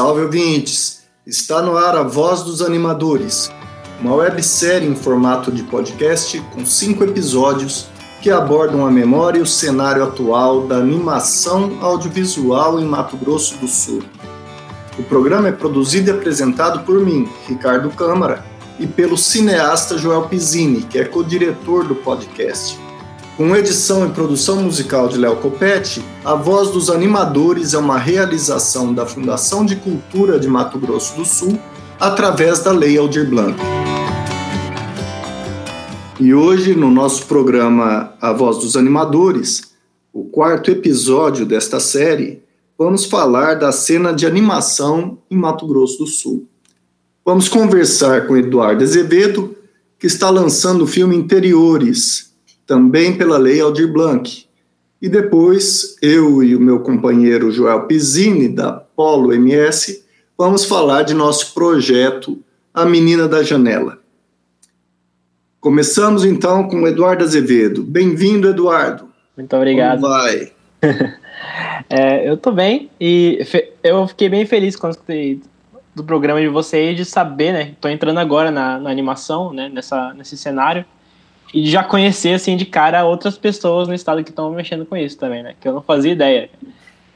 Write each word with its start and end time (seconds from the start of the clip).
Salve 0.00 0.22
ouvintes! 0.22 1.02
Está 1.26 1.60
no 1.60 1.76
ar 1.76 1.94
a 1.94 2.02
Voz 2.02 2.42
dos 2.42 2.62
Animadores, 2.62 3.52
uma 4.00 4.14
websérie 4.14 4.88
em 4.88 4.96
formato 4.96 5.52
de 5.52 5.62
podcast 5.64 6.40
com 6.54 6.64
cinco 6.64 7.04
episódios 7.04 7.84
que 8.22 8.30
abordam 8.30 8.86
a 8.86 8.90
memória 8.90 9.40
e 9.40 9.42
o 9.42 9.46
cenário 9.46 10.02
atual 10.02 10.66
da 10.66 10.76
animação 10.76 11.76
audiovisual 11.82 12.80
em 12.80 12.84
Mato 12.86 13.14
Grosso 13.18 13.58
do 13.58 13.68
Sul. 13.68 14.02
O 14.98 15.02
programa 15.02 15.48
é 15.48 15.52
produzido 15.52 16.08
e 16.08 16.14
apresentado 16.14 16.82
por 16.86 16.98
mim, 16.98 17.28
Ricardo 17.46 17.90
Câmara, 17.90 18.42
e 18.78 18.86
pelo 18.86 19.18
cineasta 19.18 19.98
Joel 19.98 20.22
Pizzini, 20.22 20.80
que 20.80 20.98
é 20.98 21.04
co-diretor 21.04 21.86
do 21.86 21.94
podcast. 21.94 22.80
Com 23.40 23.56
edição 23.56 24.06
e 24.06 24.10
produção 24.10 24.62
musical 24.62 25.08
de 25.08 25.16
Léo 25.16 25.36
Copete, 25.36 26.04
A 26.22 26.34
Voz 26.34 26.72
dos 26.72 26.90
Animadores 26.90 27.72
é 27.72 27.78
uma 27.78 27.96
realização 27.96 28.92
da 28.92 29.06
Fundação 29.06 29.64
de 29.64 29.76
Cultura 29.76 30.38
de 30.38 30.46
Mato 30.46 30.78
Grosso 30.78 31.16
do 31.16 31.24
Sul 31.24 31.58
através 31.98 32.58
da 32.58 32.70
Lei 32.70 32.98
Aldir 32.98 33.26
Blanc. 33.26 33.58
E 36.20 36.34
hoje, 36.34 36.74
no 36.74 36.90
nosso 36.90 37.24
programa 37.24 38.12
A 38.20 38.30
Voz 38.30 38.58
dos 38.58 38.76
Animadores, 38.76 39.72
o 40.12 40.24
quarto 40.24 40.70
episódio 40.70 41.46
desta 41.46 41.80
série, 41.80 42.42
vamos 42.76 43.06
falar 43.06 43.54
da 43.54 43.72
cena 43.72 44.12
de 44.12 44.26
animação 44.26 45.16
em 45.30 45.36
Mato 45.36 45.66
Grosso 45.66 45.96
do 45.96 46.06
Sul. 46.06 46.46
Vamos 47.24 47.48
conversar 47.48 48.26
com 48.26 48.36
Eduardo 48.36 48.84
Azevedo, 48.84 49.56
que 49.98 50.06
está 50.06 50.28
lançando 50.28 50.84
o 50.84 50.86
filme 50.86 51.16
Interiores, 51.16 52.29
também 52.70 53.18
pela 53.18 53.36
Lei 53.36 53.60
Aldir 53.60 53.92
Blanc. 53.92 54.46
E 55.02 55.08
depois, 55.08 55.96
eu 56.00 56.40
e 56.40 56.54
o 56.54 56.60
meu 56.60 56.78
companheiro 56.78 57.50
Joel 57.50 57.88
Pizzini, 57.88 58.48
da 58.48 58.70
Polo 58.70 59.32
MS, 59.32 60.04
vamos 60.38 60.64
falar 60.64 61.02
de 61.02 61.12
nosso 61.12 61.52
projeto 61.52 62.38
A 62.72 62.84
Menina 62.84 63.26
da 63.26 63.42
Janela. 63.42 63.98
Começamos 65.58 66.24
então 66.24 66.68
com 66.68 66.82
o 66.82 66.86
Eduardo 66.86 67.24
Azevedo. 67.24 67.82
Bem-vindo, 67.82 68.48
Eduardo. 68.48 69.08
Muito 69.36 69.56
obrigado. 69.56 70.02
Como 70.02 70.12
vai? 70.12 70.52
é, 71.90 72.30
eu 72.30 72.36
tô 72.36 72.52
bem 72.52 72.88
e 73.00 73.44
eu 73.82 74.06
fiquei 74.06 74.28
bem 74.28 74.46
feliz 74.46 74.76
quando 74.76 74.92
escutei 74.92 75.42
do 75.92 76.04
programa 76.04 76.40
de 76.40 76.46
vocês 76.46 76.96
de 76.96 77.04
saber, 77.04 77.52
né? 77.52 77.72
Tô 77.80 77.88
entrando 77.88 78.18
agora 78.18 78.52
na, 78.52 78.78
na 78.78 78.90
animação, 78.90 79.52
né? 79.52 79.68
Nessa, 79.68 80.14
nesse 80.14 80.36
cenário 80.36 80.84
e 81.52 81.66
já 81.66 81.82
conhecer, 81.82 82.34
assim, 82.34 82.56
de 82.56 82.64
cara 82.64 83.04
outras 83.04 83.36
pessoas 83.36 83.88
no 83.88 83.94
estado 83.94 84.22
que 84.22 84.30
estão 84.30 84.50
mexendo 84.52 84.86
com 84.86 84.96
isso 84.96 85.18
também, 85.18 85.42
né? 85.42 85.54
Que 85.60 85.68
eu 85.68 85.72
não 85.72 85.82
fazia 85.82 86.12
ideia. 86.12 86.48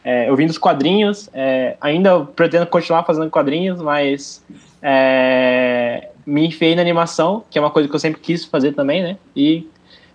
É, 0.04 0.28
eu 0.28 0.36
vim 0.36 0.46
dos 0.46 0.58
quadrinhos, 0.58 1.30
é, 1.32 1.76
ainda 1.80 2.20
pretendo 2.20 2.66
continuar 2.66 3.04
fazendo 3.04 3.30
quadrinhos, 3.30 3.80
mas 3.80 4.42
é, 4.82 6.08
me 6.26 6.46
enfiei 6.46 6.74
na 6.74 6.82
animação, 6.82 7.44
que 7.48 7.58
é 7.58 7.60
uma 7.60 7.70
coisa 7.70 7.88
que 7.88 7.94
eu 7.94 8.00
sempre 8.00 8.20
quis 8.20 8.44
fazer 8.44 8.72
também, 8.72 9.02
né? 9.02 9.16
E 9.34 9.66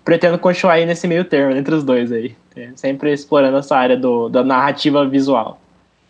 pretendo 0.04 0.38
continuar 0.38 0.74
aí 0.74 0.86
nesse 0.86 1.08
meio 1.08 1.24
termo, 1.24 1.56
entre 1.56 1.74
os 1.74 1.84
dois 1.84 2.12
aí. 2.12 2.36
É, 2.56 2.70
sempre 2.76 3.14
explorando 3.14 3.58
essa 3.58 3.76
área 3.76 3.96
do, 3.96 4.28
da 4.28 4.44
narrativa 4.44 5.08
visual. 5.08 5.62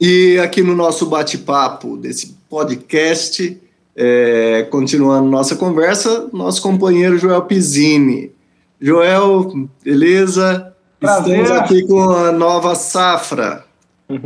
E 0.02 0.40
aqui 0.40 0.64
no 0.64 0.76
nosso 0.76 1.06
bate-papo 1.06 1.96
desse 1.96 2.38
podcast, 2.50 3.62
é, 4.02 4.66
continuando 4.72 5.30
nossa 5.30 5.58
conversa, 5.58 6.30
nosso 6.32 6.62
companheiro 6.62 7.18
Joel 7.18 7.42
Pizzini. 7.42 8.32
Joel, 8.80 9.68
beleza? 9.84 10.74
Prazer. 10.98 11.42
Estamos 11.42 11.62
aqui 11.62 11.86
com 11.86 12.10
a 12.10 12.32
nova 12.32 12.76
safra. 12.76 13.66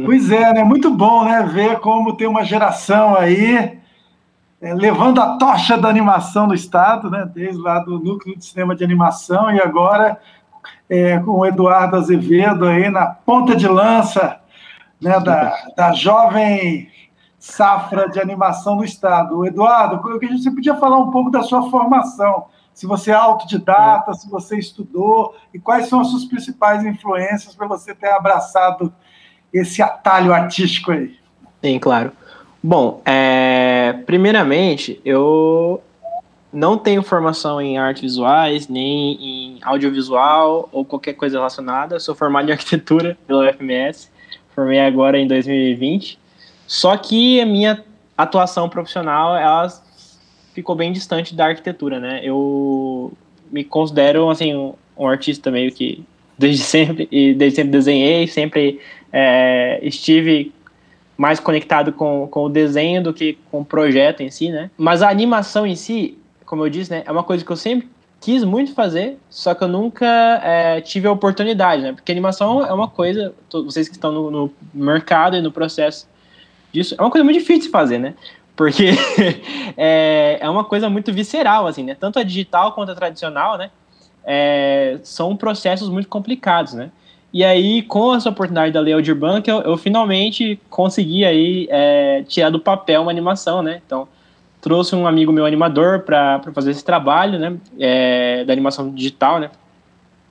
Pois 0.05 0.29
é, 0.29 0.53
né? 0.53 0.63
Muito 0.63 0.91
bom, 0.91 1.25
né? 1.25 1.49
Ver 1.51 1.79
como 1.79 2.15
tem 2.15 2.27
uma 2.27 2.45
geração 2.45 3.15
aí 3.15 3.79
é, 4.61 4.73
levando 4.75 5.19
a 5.19 5.37
tocha 5.37 5.75
da 5.75 5.89
animação 5.89 6.45
no 6.45 6.53
estado, 6.53 7.09
né? 7.09 7.27
Desde 7.33 7.59
lá 7.59 7.79
do 7.79 7.97
núcleo 7.99 8.37
de 8.37 8.45
cinema 8.45 8.75
de 8.75 8.83
animação 8.83 9.51
e 9.51 9.59
agora 9.59 10.19
é, 10.87 11.17
com 11.17 11.31
o 11.31 11.45
Eduardo 11.47 11.95
Azevedo 11.95 12.65
aí 12.65 12.91
na 12.91 13.07
ponta 13.07 13.55
de 13.55 13.67
lança, 13.67 14.37
né? 15.01 15.19
Da, 15.19 15.51
da 15.75 15.93
jovem 15.93 16.87
safra 17.43 18.09
de 18.09 18.21
animação 18.21 18.77
no 18.77 18.85
Estado. 18.85 19.45
Eduardo, 19.45 20.01
você 20.01 20.49
podia 20.49 20.75
falar 20.75 20.97
um 20.97 21.11
pouco 21.11 21.29
da 21.29 21.43
sua 21.43 21.69
formação, 21.69 22.45
se 22.73 22.87
você 22.87 23.11
é 23.11 23.15
autodidata, 23.15 24.11
é. 24.11 24.13
se 24.13 24.29
você 24.29 24.57
estudou, 24.57 25.35
e 25.53 25.59
quais 25.59 25.87
são 25.87 25.99
as 25.99 26.07
suas 26.07 26.23
principais 26.23 26.85
influências 26.85 27.53
para 27.53 27.67
você 27.67 27.93
ter 27.93 28.07
abraçado 28.11 28.93
esse 29.51 29.81
atalho 29.81 30.33
artístico 30.33 30.93
aí. 30.93 31.17
Sim, 31.61 31.79
claro. 31.79 32.13
Bom, 32.63 33.01
é, 33.03 33.93
primeiramente, 34.05 35.01
eu 35.03 35.83
não 36.51 36.77
tenho 36.77 37.03
formação 37.03 37.61
em 37.61 37.77
artes 37.77 38.03
visuais, 38.03 38.69
nem 38.69 39.17
em 39.21 39.59
audiovisual 39.63 40.69
ou 40.71 40.85
qualquer 40.85 41.13
coisa 41.13 41.39
relacionada. 41.39 41.97
Eu 41.97 41.99
sou 41.99 42.15
formado 42.15 42.47
em 42.47 42.53
arquitetura 42.53 43.17
pela 43.27 43.49
UFMS, 43.49 44.09
formei 44.55 44.79
agora 44.79 45.19
em 45.19 45.27
2020. 45.27 46.22
Só 46.73 46.97
que 46.97 47.39
a 47.39 47.45
minha 47.45 47.83
atuação 48.17 48.67
profissional, 48.67 49.35
ela 49.37 49.71
ficou 50.55 50.75
bem 50.75 50.91
distante 50.91 51.35
da 51.35 51.45
arquitetura, 51.45 51.99
né? 51.99 52.19
Eu 52.23 53.13
me 53.51 53.63
considero, 53.63 54.27
assim, 54.27 54.55
um, 54.55 54.73
um 54.97 55.07
artista 55.07 55.51
meio 55.51 55.71
que 55.71 56.03
desde 56.35 56.63
sempre, 56.63 57.07
e 57.11 57.35
desde 57.35 57.57
sempre 57.57 57.71
desenhei, 57.71 58.25
sempre 58.25 58.79
é, 59.11 59.79
estive 59.83 60.51
mais 61.15 61.39
conectado 61.39 61.93
com, 61.93 62.27
com 62.27 62.45
o 62.45 62.49
desenho 62.49 63.03
do 63.03 63.13
que 63.13 63.37
com 63.51 63.61
o 63.61 63.65
projeto 63.65 64.21
em 64.21 64.31
si, 64.31 64.49
né? 64.49 64.71
Mas 64.75 65.03
a 65.03 65.11
animação 65.11 65.67
em 65.67 65.75
si, 65.75 66.17
como 66.43 66.65
eu 66.65 66.71
disse, 66.71 66.89
né, 66.89 67.03
é 67.05 67.11
uma 67.11 67.23
coisa 67.23 67.45
que 67.45 67.51
eu 67.51 67.55
sempre 67.55 67.87
quis 68.19 68.43
muito 68.43 68.73
fazer, 68.73 69.19
só 69.29 69.53
que 69.53 69.63
eu 69.63 69.67
nunca 69.67 70.07
é, 70.43 70.81
tive 70.81 71.05
a 71.07 71.11
oportunidade, 71.11 71.83
né? 71.83 71.93
Porque 71.93 72.11
animação 72.11 72.65
é 72.65 72.73
uma 72.73 72.87
coisa, 72.87 73.31
vocês 73.51 73.87
que 73.87 73.93
estão 73.93 74.11
no, 74.11 74.31
no 74.31 74.53
mercado 74.73 75.37
e 75.37 75.41
no 75.41 75.51
processo 75.51 76.11
disso. 76.73 76.95
É 76.97 77.01
uma 77.01 77.11
coisa 77.11 77.23
muito 77.23 77.39
difícil 77.39 77.63
de 77.63 77.69
fazer, 77.69 77.99
né? 77.99 78.15
Porque 78.55 78.89
é, 79.77 80.37
é 80.41 80.49
uma 80.49 80.63
coisa 80.63 80.89
muito 80.89 81.13
visceral, 81.13 81.67
assim, 81.67 81.83
né? 81.83 81.95
Tanto 81.97 82.19
a 82.19 82.23
digital 82.23 82.73
quanto 82.73 82.91
a 82.91 82.95
tradicional, 82.95 83.57
né? 83.57 83.69
É, 84.25 84.99
são 85.03 85.35
processos 85.35 85.89
muito 85.89 86.07
complicados, 86.07 86.73
né? 86.73 86.91
E 87.31 87.43
aí, 87.43 87.81
com 87.81 88.13
essa 88.13 88.29
oportunidade 88.29 88.71
da 88.71 88.79
Lei 88.79 88.93
Aldir 88.93 89.15
Blanc, 89.15 89.49
eu, 89.49 89.61
eu 89.61 89.75
finalmente 89.75 90.59
consegui 90.69 91.25
aí 91.25 91.67
é, 91.69 92.23
tirar 92.27 92.51
do 92.51 92.59
papel 92.59 93.01
uma 93.01 93.11
animação, 93.11 93.63
né? 93.63 93.81
Então, 93.85 94.07
trouxe 94.61 94.95
um 94.95 95.07
amigo 95.07 95.31
meu 95.31 95.45
animador 95.45 96.01
para 96.01 96.39
fazer 96.53 96.71
esse 96.71 96.85
trabalho, 96.85 97.39
né? 97.39 97.57
É, 97.79 98.43
da 98.45 98.53
animação 98.53 98.91
digital, 98.91 99.39
né? 99.39 99.49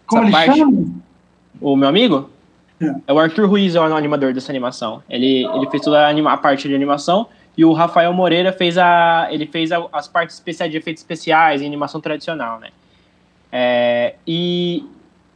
Como 0.06 0.22
Essa 0.22 0.28
ele 0.28 0.46
parte, 0.46 0.58
chama? 0.58 0.86
O 1.60 1.76
meu 1.76 1.88
amigo? 1.88 2.30
É. 3.06 3.12
o 3.12 3.18
Arthur 3.18 3.48
Ruiz, 3.48 3.74
é 3.74 3.80
o 3.80 3.96
animador 3.96 4.32
dessa 4.32 4.50
animação. 4.50 5.02
Ele, 5.08 5.46
ele 5.46 5.70
fez 5.70 5.82
toda 5.82 6.06
a, 6.06 6.08
anima, 6.08 6.32
a 6.32 6.36
parte 6.36 6.68
de 6.68 6.74
animação 6.74 7.28
e 7.56 7.64
o 7.64 7.72
Rafael 7.72 8.12
Moreira 8.12 8.52
fez 8.52 8.78
a 8.78 9.28
ele 9.30 9.46
fez 9.46 9.70
a, 9.72 9.86
as 9.92 10.08
partes 10.08 10.36
especiais 10.36 10.70
de 10.70 10.78
efeitos 10.78 11.02
especiais 11.02 11.60
em 11.62 11.66
animação 11.66 12.00
tradicional, 12.00 12.58
né? 12.58 12.70
É, 13.50 14.14
e 14.26 14.84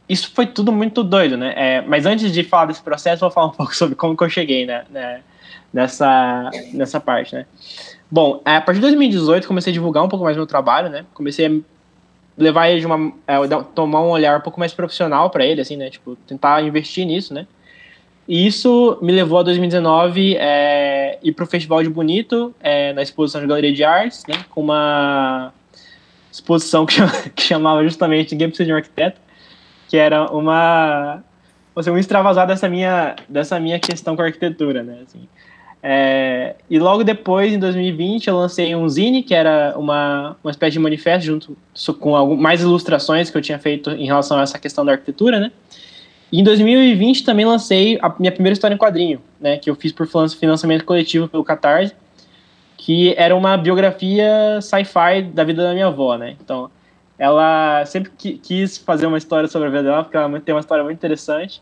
isso 0.09 0.31
foi 0.33 0.47
tudo 0.47 0.71
muito 0.71 1.03
doido, 1.03 1.37
né? 1.37 1.53
É, 1.55 1.81
mas 1.81 2.05
antes 2.05 2.31
de 2.31 2.43
falar 2.43 2.65
desse 2.65 2.81
processo, 2.81 3.21
vou 3.21 3.31
falar 3.31 3.47
um 3.47 3.51
pouco 3.55 3.75
sobre 3.75 3.95
como 3.95 4.17
que 4.17 4.23
eu 4.23 4.29
cheguei 4.29 4.65
né, 4.65 4.85
né, 4.89 5.21
nessa, 5.71 6.49
nessa 6.73 6.99
parte, 6.99 7.35
né? 7.35 7.45
Bom, 8.09 8.41
a 8.45 8.61
partir 8.61 8.79
de 8.79 8.87
2018 8.87 9.47
comecei 9.47 9.71
a 9.71 9.73
divulgar 9.73 10.03
um 10.03 10.09
pouco 10.09 10.23
mais 10.25 10.35
meu 10.35 10.47
trabalho, 10.47 10.89
né? 10.89 11.05
Comecei 11.13 11.45
a 11.45 11.51
levar 12.37 12.69
ele 12.69 12.79
de 12.79 12.85
uma 12.85 13.11
é, 13.27 13.35
tomar 13.73 14.01
um 14.01 14.09
olhar 14.09 14.37
um 14.37 14.41
pouco 14.41 14.59
mais 14.59 14.73
profissional 14.73 15.29
para 15.29 15.45
ele 15.45 15.59
assim 15.59 15.75
né? 15.75 15.89
Tipo 15.89 16.15
tentar 16.27 16.61
investir 16.63 17.05
nisso 17.05 17.33
né? 17.33 17.47
E 18.27 18.45
isso 18.45 18.97
me 19.01 19.11
levou 19.11 19.39
a 19.39 19.43
2019 19.43 20.35
é, 20.35 21.17
ir 21.23 21.31
para 21.31 21.43
o 21.43 21.47
festival 21.47 21.81
de 21.81 21.89
Bonito 21.89 22.53
é, 22.59 22.93
na 22.93 23.01
exposição 23.01 23.41
de 23.41 23.47
galeria 23.47 23.73
de 23.73 23.83
artes 23.83 24.23
né? 24.27 24.45
Com 24.49 24.61
uma 24.61 25.51
exposição 26.31 26.85
que, 26.85 26.97
que 27.35 27.41
chamava 27.41 27.83
justamente 27.83 28.33
ninguém 28.33 28.49
precisa 28.49 28.67
de 28.67 28.73
um 28.73 28.75
arquiteto 28.75 29.19
que 29.89 29.97
era 29.97 30.31
uma 30.31 31.23
você 31.73 31.89
um 31.89 31.97
extravasar 31.97 32.45
dessa 32.45 32.69
minha 32.69 33.15
dessa 33.27 33.59
minha 33.59 33.79
questão 33.79 34.15
com 34.15 34.21
a 34.21 34.25
arquitetura 34.25 34.83
né? 34.83 34.99
Assim 35.07 35.27
é, 35.89 36.55
e 36.69 36.77
logo 36.77 37.01
depois, 37.01 37.53
em 37.53 37.57
2020, 37.57 38.27
eu 38.27 38.35
lancei 38.35 38.75
um 38.75 38.89
zine, 38.89 39.23
que 39.23 39.33
era 39.33 39.73
uma, 39.77 40.35
uma 40.43 40.51
espécie 40.51 40.73
de 40.73 40.79
manifesto, 40.79 41.25
junto 41.25 41.57
com 41.93 42.35
mais 42.35 42.59
ilustrações 42.59 43.29
que 43.29 43.37
eu 43.37 43.41
tinha 43.41 43.57
feito 43.57 43.91
em 43.91 44.05
relação 44.05 44.37
a 44.37 44.41
essa 44.41 44.59
questão 44.59 44.83
da 44.83 44.91
arquitetura, 44.91 45.39
né? 45.39 45.49
E 46.29 46.41
em 46.41 46.43
2020 46.43 47.23
também 47.23 47.45
lancei 47.45 47.97
a 48.01 48.13
minha 48.19 48.33
primeira 48.33 48.51
história 48.51 48.75
em 48.75 48.77
quadrinho, 48.77 49.21
né? 49.39 49.59
Que 49.59 49.69
eu 49.69 49.75
fiz 49.75 49.93
por 49.93 50.05
financiamento 50.05 50.83
coletivo 50.83 51.25
pelo 51.29 51.41
Catarse, 51.41 51.95
que 52.75 53.13
era 53.15 53.33
uma 53.33 53.55
biografia 53.55 54.59
sci-fi 54.61 55.21
da 55.21 55.45
vida 55.45 55.63
da 55.63 55.71
minha 55.71 55.87
avó, 55.87 56.17
né? 56.17 56.35
Então, 56.43 56.69
ela 57.17 57.85
sempre 57.85 58.11
quis 58.11 58.77
fazer 58.77 59.05
uma 59.05 59.17
história 59.17 59.47
sobre 59.47 59.69
a 59.69 59.71
vida 59.71 59.83
dela, 59.83 60.03
porque 60.03 60.17
ela 60.17 60.37
tem 60.41 60.53
uma 60.53 60.59
história 60.59 60.83
muito 60.83 60.97
interessante. 60.97 61.61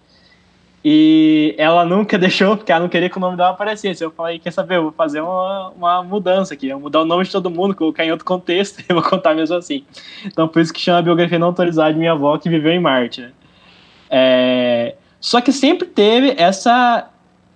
E 0.87 1.55
ela 1.57 1.83
nunca 1.83 2.15
deixou, 2.19 2.55
porque 2.55 2.71
ela 2.71 2.81
não 2.81 2.87
queria 2.87 3.09
que 3.09 3.17
o 3.17 3.19
nome 3.19 3.35
dela 3.35 3.49
aparecesse. 3.49 4.03
Eu 4.03 4.11
falei, 4.11 4.37
quer 4.37 4.51
saber, 4.51 4.75
eu 4.75 4.83
vou 4.83 4.91
fazer 4.91 5.19
uma, 5.19 5.69
uma 5.69 6.03
mudança 6.03 6.53
aqui, 6.53 6.67
eu 6.67 6.75
vou 6.75 6.83
mudar 6.83 7.01
o 7.01 7.05
nome 7.05 7.23
de 7.23 7.31
todo 7.31 7.49
mundo, 7.49 7.73
colocar 7.73 8.05
em 8.05 8.11
outro 8.11 8.23
contexto 8.23 8.83
e 8.87 8.93
vou 8.93 9.01
contar 9.01 9.33
mesmo 9.33 9.55
assim. 9.55 9.83
Então 10.23 10.47
por 10.47 10.61
isso 10.61 10.71
que 10.71 10.79
chama 10.79 10.99
a 10.99 11.01
biografia 11.01 11.39
não 11.39 11.47
autorizada 11.47 11.91
de 11.91 11.97
minha 11.97 12.11
avó 12.11 12.37
que 12.37 12.47
viveu 12.47 12.71
em 12.71 12.79
Marte. 12.79 13.21
Né? 13.21 13.31
É... 14.11 14.95
Só 15.19 15.41
que 15.41 15.51
sempre 15.51 15.87
teve 15.87 16.35
essa, 16.37 17.09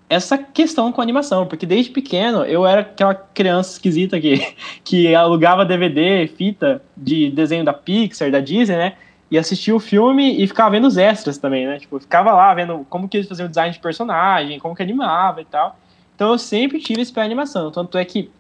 essa 0.10 0.36
questão 0.36 0.92
com 0.92 1.00
animação, 1.00 1.46
porque 1.46 1.68
desde 1.68 1.92
pequeno 1.92 2.44
eu 2.46 2.66
era 2.66 2.82
aquela 2.82 3.14
criança 3.14 3.74
esquisita 3.74 4.20
que, 4.20 4.56
que 4.84 5.14
alugava 5.14 5.64
DVD, 5.64 6.26
fita 6.36 6.82
de 6.98 7.30
desenho 7.30 7.64
da 7.64 7.74
Pixar, 7.74 8.32
da 8.32 8.40
Disney, 8.40 8.76
né? 8.76 8.94
E 9.32 9.38
assistia 9.38 9.76
o 9.76 9.80
filme 9.80 10.42
e 10.42 10.48
ficava 10.48 10.72
vendo 10.72 10.88
os 10.88 10.98
extras 10.98 11.38
também, 11.38 11.68
né? 11.68 11.80
Tipo, 11.80 12.00
ficava 12.00 12.32
lá 12.32 12.54
vendo 12.54 12.86
como 12.90 13.08
que 13.08 13.18
eles 13.18 13.30
faziam 13.30 13.46
o 13.46 13.50
design 13.50 13.72
de 13.72 13.80
personagem, 13.80 14.60
como 14.60 14.76
que 14.76 14.82
animava 14.82 15.42
e 15.42 15.46
tal. 15.46 15.78
Então 16.16 16.32
eu 16.32 16.38
sempre 16.38 16.80
tive 16.80 17.02
esse 17.02 17.14
pé 17.14 17.22
animação. 17.22 17.72
Tanto 17.72 17.98
é 17.98 18.04
que 18.04 18.32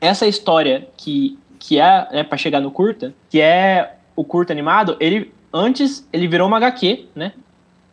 essa 0.00 0.26
história 0.26 0.88
que, 0.96 1.38
que 1.58 1.78
é 1.80 2.08
né, 2.12 2.24
para 2.24 2.38
chegar 2.38 2.60
no 2.60 2.70
curta, 2.70 3.12
que 3.28 3.40
é 3.40 3.96
o 4.14 4.24
curta 4.24 4.52
animado, 4.52 4.96
ele 5.00 5.32
antes 5.52 6.06
ele 6.12 6.28
virou 6.28 6.46
uma 6.46 6.58
HQ, 6.58 7.08
né? 7.14 7.32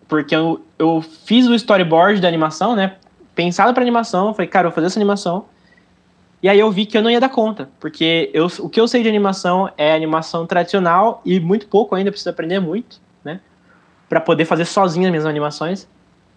Porque 0.07 0.35
eu, 0.35 0.63
eu 0.77 1.01
fiz 1.01 1.47
o 1.47 1.55
storyboard 1.55 2.21
da 2.21 2.27
animação, 2.27 2.75
né? 2.75 2.95
Pensado 3.33 3.73
para 3.73 3.81
animação, 3.81 4.33
falei, 4.33 4.47
cara, 4.47 4.67
eu 4.67 4.69
vou 4.69 4.75
fazer 4.75 4.87
essa 4.87 4.99
animação. 4.99 5.45
E 6.43 6.49
aí 6.49 6.59
eu 6.59 6.69
vi 6.69 6.85
que 6.85 6.97
eu 6.97 7.01
não 7.01 7.09
ia 7.09 7.21
dar 7.21 7.29
conta, 7.29 7.69
porque 7.79 8.29
eu, 8.33 8.47
o 8.59 8.67
que 8.67 8.79
eu 8.79 8.85
sei 8.85 9.01
de 9.01 9.07
animação 9.07 9.71
é 9.77 9.95
animação 9.95 10.45
tradicional 10.45 11.21
e 11.25 11.39
muito 11.39 11.67
pouco 11.67 11.95
ainda, 11.95 12.11
preciso 12.11 12.29
aprender 12.29 12.59
muito, 12.59 12.99
né? 13.23 13.39
Para 14.09 14.19
poder 14.19 14.43
fazer 14.43 14.65
sozinho 14.65 15.05
as 15.05 15.11
minhas 15.11 15.25
animações. 15.25 15.87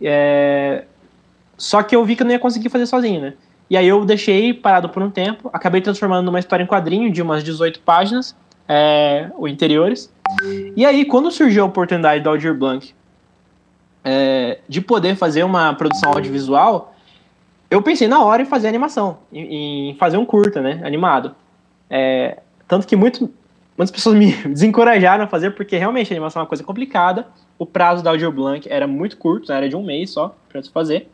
É... 0.00 0.85
Só 1.58 1.82
que 1.82 1.97
eu 1.97 2.05
vi 2.05 2.14
que 2.14 2.23
eu 2.23 2.25
não 2.25 2.32
ia 2.32 2.38
conseguir 2.38 2.69
fazer 2.69 2.87
sozinho, 2.87 3.20
né? 3.20 3.35
E 3.69 3.76
aí 3.76 3.88
eu 3.88 4.05
deixei 4.05 4.55
parado 4.55 4.88
por 4.88 5.03
um 5.03 5.11
tempo, 5.11 5.50
acabei 5.53 5.81
transformando 5.81 6.26
numa 6.26 6.38
história 6.38 6.62
em 6.62 6.69
quadrinho 6.69 7.11
de 7.11 7.20
umas 7.20 7.43
18 7.43 7.81
páginas, 7.81 8.37
é, 8.69 9.29
o 9.37 9.49
interiores. 9.49 10.12
E 10.76 10.87
aí, 10.87 11.05
quando 11.05 11.32
surgiu 11.32 11.64
a 11.64 11.67
oportunidade 11.67 12.23
da 12.23 12.31
Aldir 12.31 12.55
Blanc 12.55 12.94
é, 14.05 14.61
de 14.69 14.81
poder 14.81 15.17
fazer 15.17 15.43
uma 15.43 15.75
produção 15.75 16.12
audiovisual, 16.12 16.94
eu 17.71 17.83
pensei 17.83 18.09
na 18.09 18.23
hora 18.23 18.43
em 18.43 18.47
fazer 18.47 18.69
animação, 18.69 19.19
em, 19.33 19.91
em 19.91 19.95
fazer 19.95 20.17
um 20.17 20.25
curta, 20.25 20.61
né, 20.61 20.81
animado. 20.85 21.35
É, 21.91 22.39
tanto 22.69 22.87
que 22.87 22.97
muito, 22.97 23.31
muitas 23.77 23.91
pessoas 23.91 24.17
me 24.17 24.33
desencorajaram 24.49 25.25
a 25.25 25.27
fazer, 25.27 25.51
porque 25.51 25.77
realmente 25.77 26.13
a 26.13 26.15
animação 26.15 26.41
é 26.41 26.43
uma 26.43 26.49
coisa 26.49 26.65
complicada. 26.65 27.27
O 27.59 27.67
prazo 27.67 28.03
da 28.03 28.11
Audio 28.11 28.31
Blank 28.31 28.69
era 28.71 28.87
muito 28.87 29.17
curto, 29.17 29.49
né, 29.49 29.57
era 29.57 29.69
de 29.69 29.77
um 29.77 29.83
mês 29.83 30.11
só 30.11 30.37
para 30.49 30.63
se 30.63 30.71
fazer. 30.71 31.09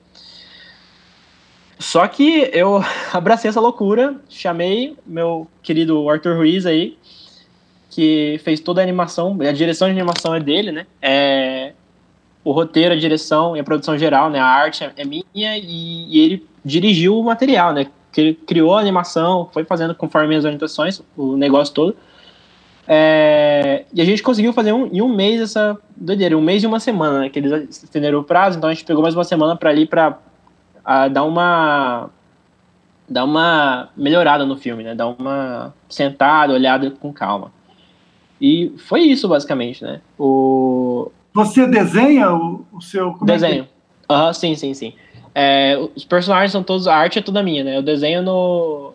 Só 1.78 2.06
que 2.06 2.50
eu 2.52 2.82
abracei 3.12 3.48
essa 3.48 3.60
loucura, 3.60 4.16
chamei 4.28 4.96
meu 5.06 5.48
querido 5.62 6.08
Arthur 6.08 6.36
Ruiz 6.36 6.66
aí, 6.66 6.96
que 7.90 8.40
fez 8.44 8.60
toda 8.60 8.80
a 8.80 8.84
animação, 8.84 9.36
a 9.40 9.52
direção 9.52 9.86
de 9.88 9.92
animação 9.92 10.34
é 10.34 10.40
dele, 10.40 10.72
né? 10.72 10.86
É, 11.00 11.72
o 12.44 12.52
roteiro, 12.52 12.94
a 12.94 12.98
direção 12.98 13.56
e 13.56 13.60
a 13.60 13.64
produção 13.64 13.96
geral, 13.96 14.28
né? 14.30 14.38
A 14.38 14.46
arte 14.46 14.84
é 14.96 15.04
minha 15.04 15.24
e, 15.58 16.06
e 16.08 16.20
ele 16.20 16.46
dirigiu 16.64 17.18
o 17.18 17.24
material, 17.24 17.72
né? 17.72 17.86
Que 18.10 18.20
ele 18.20 18.34
criou 18.34 18.76
a 18.76 18.80
animação, 18.80 19.48
foi 19.52 19.64
fazendo 19.64 19.94
conforme 19.94 20.34
as 20.34 20.44
orientações, 20.44 21.00
o 21.16 21.36
negócio 21.36 21.72
todo. 21.72 21.96
É, 22.86 23.84
e 23.94 24.02
a 24.02 24.04
gente 24.04 24.22
conseguiu 24.22 24.52
fazer 24.52 24.72
um, 24.72 24.86
em 24.86 25.00
um 25.00 25.08
mês 25.08 25.40
essa 25.40 25.78
doideira, 25.96 26.36
um 26.36 26.40
mês 26.42 26.62
e 26.64 26.66
uma 26.66 26.80
semana, 26.80 27.20
né? 27.20 27.28
Que 27.28 27.38
eles 27.38 27.82
estenderam 27.82 28.18
o 28.18 28.24
prazo, 28.24 28.58
então 28.58 28.68
a 28.68 28.74
gente 28.74 28.84
pegou 28.84 29.02
mais 29.02 29.14
uma 29.14 29.24
semana 29.24 29.56
para 29.56 29.70
ali 29.70 29.86
para 29.86 30.18
dar 31.10 31.22
uma 31.22 32.10
dar 33.08 33.24
uma 33.24 33.90
melhorada 33.96 34.44
no 34.44 34.56
filme, 34.56 34.82
né? 34.82 34.94
Dar 34.94 35.06
uma 35.08 35.72
sentada, 35.88 36.52
olhada 36.52 36.90
com 36.90 37.12
calma. 37.12 37.52
E 38.40 38.72
foi 38.78 39.02
isso 39.02 39.28
basicamente, 39.28 39.84
né? 39.84 40.00
O 40.18 41.12
você 41.32 41.66
desenha 41.66 42.32
o, 42.32 42.64
o 42.72 42.80
seu. 42.80 43.12
Como 43.12 43.24
desenho. 43.26 43.68
É 44.08 44.12
Aham, 44.12 44.24
é? 44.24 44.26
uhum, 44.26 44.32
sim, 44.34 44.54
sim, 44.54 44.74
sim. 44.74 44.92
É, 45.34 45.78
os 45.94 46.04
personagens 46.04 46.52
são 46.52 46.62
todos. 46.62 46.86
A 46.86 46.94
arte 46.94 47.18
é 47.18 47.22
toda 47.22 47.42
minha, 47.42 47.64
né? 47.64 47.76
Eu 47.76 47.82
desenho 47.82 48.22
no, 48.22 48.92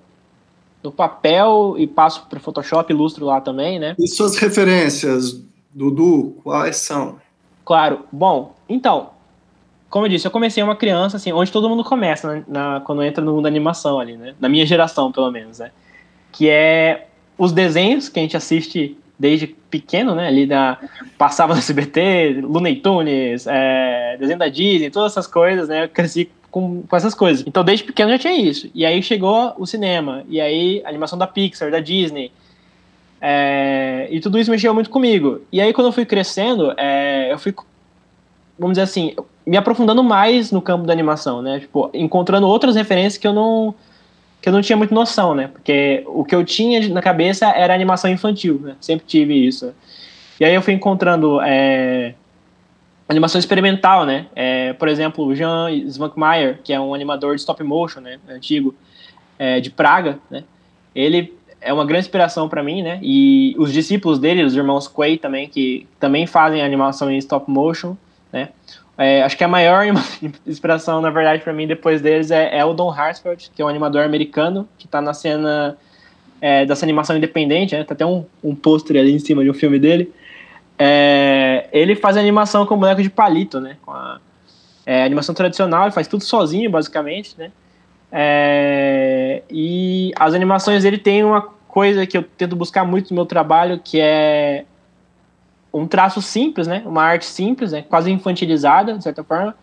no 0.83 0.91
papel 0.91 1.75
e 1.77 1.87
passo 1.87 2.25
para 2.29 2.39
Photoshop, 2.39 2.91
ilustro 2.91 3.25
lá 3.25 3.41
também, 3.41 3.79
né? 3.79 3.95
E 3.97 4.07
suas 4.07 4.37
referências, 4.37 5.41
Dudu, 5.73 6.35
quais 6.43 6.77
são? 6.77 7.17
Claro. 7.65 8.01
Bom, 8.11 8.55
então, 8.69 9.09
como 9.89 10.05
eu 10.05 10.09
disse, 10.09 10.27
eu 10.27 10.31
comecei 10.31 10.61
uma 10.61 10.75
criança, 10.75 11.17
assim, 11.17 11.31
onde 11.31 11.51
todo 11.51 11.67
mundo 11.67 11.83
começa, 11.83 12.31
né, 12.31 12.43
na, 12.47 12.81
quando 12.81 13.03
entra 13.03 13.23
no 13.23 13.33
mundo 13.33 13.43
da 13.43 13.49
animação 13.49 13.99
ali, 13.99 14.15
né? 14.15 14.35
Na 14.39 14.47
minha 14.47 14.65
geração, 14.65 15.11
pelo 15.11 15.31
menos, 15.31 15.59
né? 15.59 15.71
Que 16.31 16.49
é 16.49 17.07
os 17.37 17.51
desenhos 17.51 18.09
que 18.09 18.19
a 18.19 18.21
gente 18.21 18.37
assiste 18.37 18.97
desde 19.17 19.47
pequeno, 19.47 20.13
né? 20.15 20.27
Ali 20.27 20.45
da, 20.45 20.77
passava 21.17 21.53
no 21.53 21.59
SBT, 21.59 22.41
Looney 22.43 22.77
Tunes, 22.77 23.47
é, 23.47 24.17
desenho 24.19 24.39
da 24.39 24.47
Disney, 24.47 24.89
todas 24.89 25.13
essas 25.13 25.27
coisas, 25.27 25.67
né? 25.67 25.85
Eu 25.85 25.89
cresci 25.89 26.29
com, 26.51 26.83
com 26.83 26.95
essas 26.95 27.13
coisas. 27.13 27.45
Então, 27.47 27.63
desde 27.63 27.85
pequeno 27.85 28.11
já 28.11 28.19
tinha 28.19 28.35
isso. 28.35 28.69
E 28.73 28.85
aí 28.85 29.01
chegou 29.01 29.53
o 29.57 29.65
cinema, 29.65 30.23
e 30.29 30.39
aí 30.39 30.81
a 30.85 30.89
animação 30.89 31.17
da 31.17 31.27
Pixar, 31.27 31.71
da 31.71 31.79
Disney. 31.79 32.31
É, 33.19 34.07
e 34.11 34.19
tudo 34.19 34.37
isso 34.37 34.51
mexeu 34.51 34.73
muito 34.73 34.89
comigo. 34.89 35.41
E 35.51 35.59
aí, 35.59 35.73
quando 35.73 35.87
eu 35.87 35.91
fui 35.91 36.05
crescendo, 36.05 36.73
é, 36.77 37.31
eu 37.31 37.39
fui, 37.39 37.53
vamos 38.57 38.73
dizer 38.73 38.83
assim, 38.83 39.15
me 39.45 39.57
aprofundando 39.57 40.03
mais 40.03 40.51
no 40.51 40.61
campo 40.61 40.85
da 40.85 40.93
animação, 40.93 41.41
né? 41.41 41.59
Tipo, 41.59 41.89
encontrando 41.93 42.47
outras 42.47 42.75
referências 42.75 43.17
que 43.17 43.27
eu 43.27 43.33
não 43.33 43.73
que 44.41 44.49
eu 44.49 44.53
não 44.53 44.61
tinha 44.61 44.77
muita 44.77 44.93
noção, 44.93 45.33
né? 45.33 45.47
Porque 45.47 46.03
o 46.07 46.23
que 46.23 46.35
eu 46.35 46.43
tinha 46.43 46.87
na 46.89 47.01
cabeça 47.01 47.47
era 47.47 47.73
animação 47.73 48.09
infantil, 48.09 48.59
né? 48.61 48.75
Sempre 48.79 49.05
tive 49.05 49.33
isso. 49.33 49.73
E 50.39 50.45
aí 50.45 50.53
eu 50.53 50.61
fui 50.61 50.73
encontrando 50.73 51.41
é, 51.41 52.13
animação 53.09 53.39
experimental, 53.39 54.05
né? 54.05 54.27
É, 54.35 54.73
por 54.73 54.87
exemplo, 54.87 55.25
o 55.25 55.35
Jean 55.35 55.71
Svankmajer, 55.87 56.59
que 56.63 56.73
é 56.73 56.79
um 56.79 56.93
animador 56.93 57.35
de 57.35 57.41
stop 57.41 57.63
motion, 57.63 58.01
né? 58.01 58.19
Antigo, 58.29 58.75
é, 59.39 59.59
de 59.59 59.69
Praga, 59.69 60.19
né? 60.29 60.43
Ele 60.93 61.33
é 61.59 61.73
uma 61.73 61.85
grande 61.85 62.05
inspiração 62.05 62.47
para 62.47 62.61
mim, 62.61 62.81
né? 62.81 62.99
E 63.01 63.55
os 63.57 63.73
discípulos 63.73 64.19
dele, 64.19 64.43
os 64.43 64.55
irmãos 64.55 64.87
Quay 64.87 65.17
também, 65.17 65.47
que 65.47 65.87
também 65.99 66.27
fazem 66.27 66.61
animação 66.61 67.09
em 67.09 67.17
stop 67.17 67.49
motion, 67.49 67.95
né? 68.31 68.49
É, 68.97 69.21
acho 69.21 69.37
que 69.37 69.43
a 69.43 69.47
maior 69.47 69.85
inspiração, 70.45 71.01
na 71.01 71.09
verdade, 71.09 71.43
para 71.43 71.53
mim, 71.53 71.67
depois 71.67 72.01
deles 72.01 72.31
é, 72.31 72.57
é, 72.57 72.65
o 72.65 72.73
Don 72.73 72.89
Hartsfield, 72.89 73.51
que 73.55 73.61
é 73.61 73.65
um 73.65 73.67
animador 73.67 74.03
americano, 74.03 74.67
que 74.77 74.85
está 74.85 74.99
na 74.99 75.13
cena 75.13 75.77
é, 76.41 76.65
dessa 76.65 76.85
animação 76.85 77.15
independente, 77.15 77.75
né? 77.75 77.83
Tá 77.83 77.93
até 77.93 78.05
um, 78.05 78.25
um 78.43 78.55
pôster 78.55 78.99
ali 78.99 79.13
em 79.13 79.19
cima 79.19 79.43
de 79.43 79.49
um 79.49 79.53
filme 79.53 79.77
dele. 79.77 80.11
É, 80.79 81.67
ele 81.71 81.95
faz 81.95 82.17
animação 82.17 82.65
com 82.65 82.77
boneco 82.77 83.01
de 83.01 83.09
palito, 83.09 83.59
né? 83.59 83.77
Com 83.83 83.91
a 83.91 84.19
é, 84.85 85.03
animação 85.03 85.35
tradicional, 85.35 85.83
ele 85.83 85.91
faz 85.91 86.07
tudo 86.07 86.23
sozinho, 86.23 86.69
basicamente, 86.69 87.35
né? 87.37 87.51
É, 88.11 89.43
e 89.49 90.11
as 90.15 90.33
animações 90.33 90.83
dele 90.83 90.97
tem 90.97 91.23
uma 91.23 91.41
coisa 91.67 92.07
que 92.07 92.17
eu 92.17 92.23
tento 92.23 92.55
buscar 92.55 92.85
muito 92.85 93.09
no 93.11 93.15
meu 93.15 93.25
trabalho, 93.25 93.79
que 93.83 93.99
é 93.99 94.65
um 95.73 95.87
traço 95.87 96.21
simples, 96.21 96.67
né? 96.67 96.83
Uma 96.85 97.03
arte 97.03 97.25
simples, 97.25 97.71
né? 97.71 97.83
quase 97.87 98.11
infantilizada, 98.11 98.97
de 98.97 99.03
certa 99.03 99.23
forma, 99.23 99.55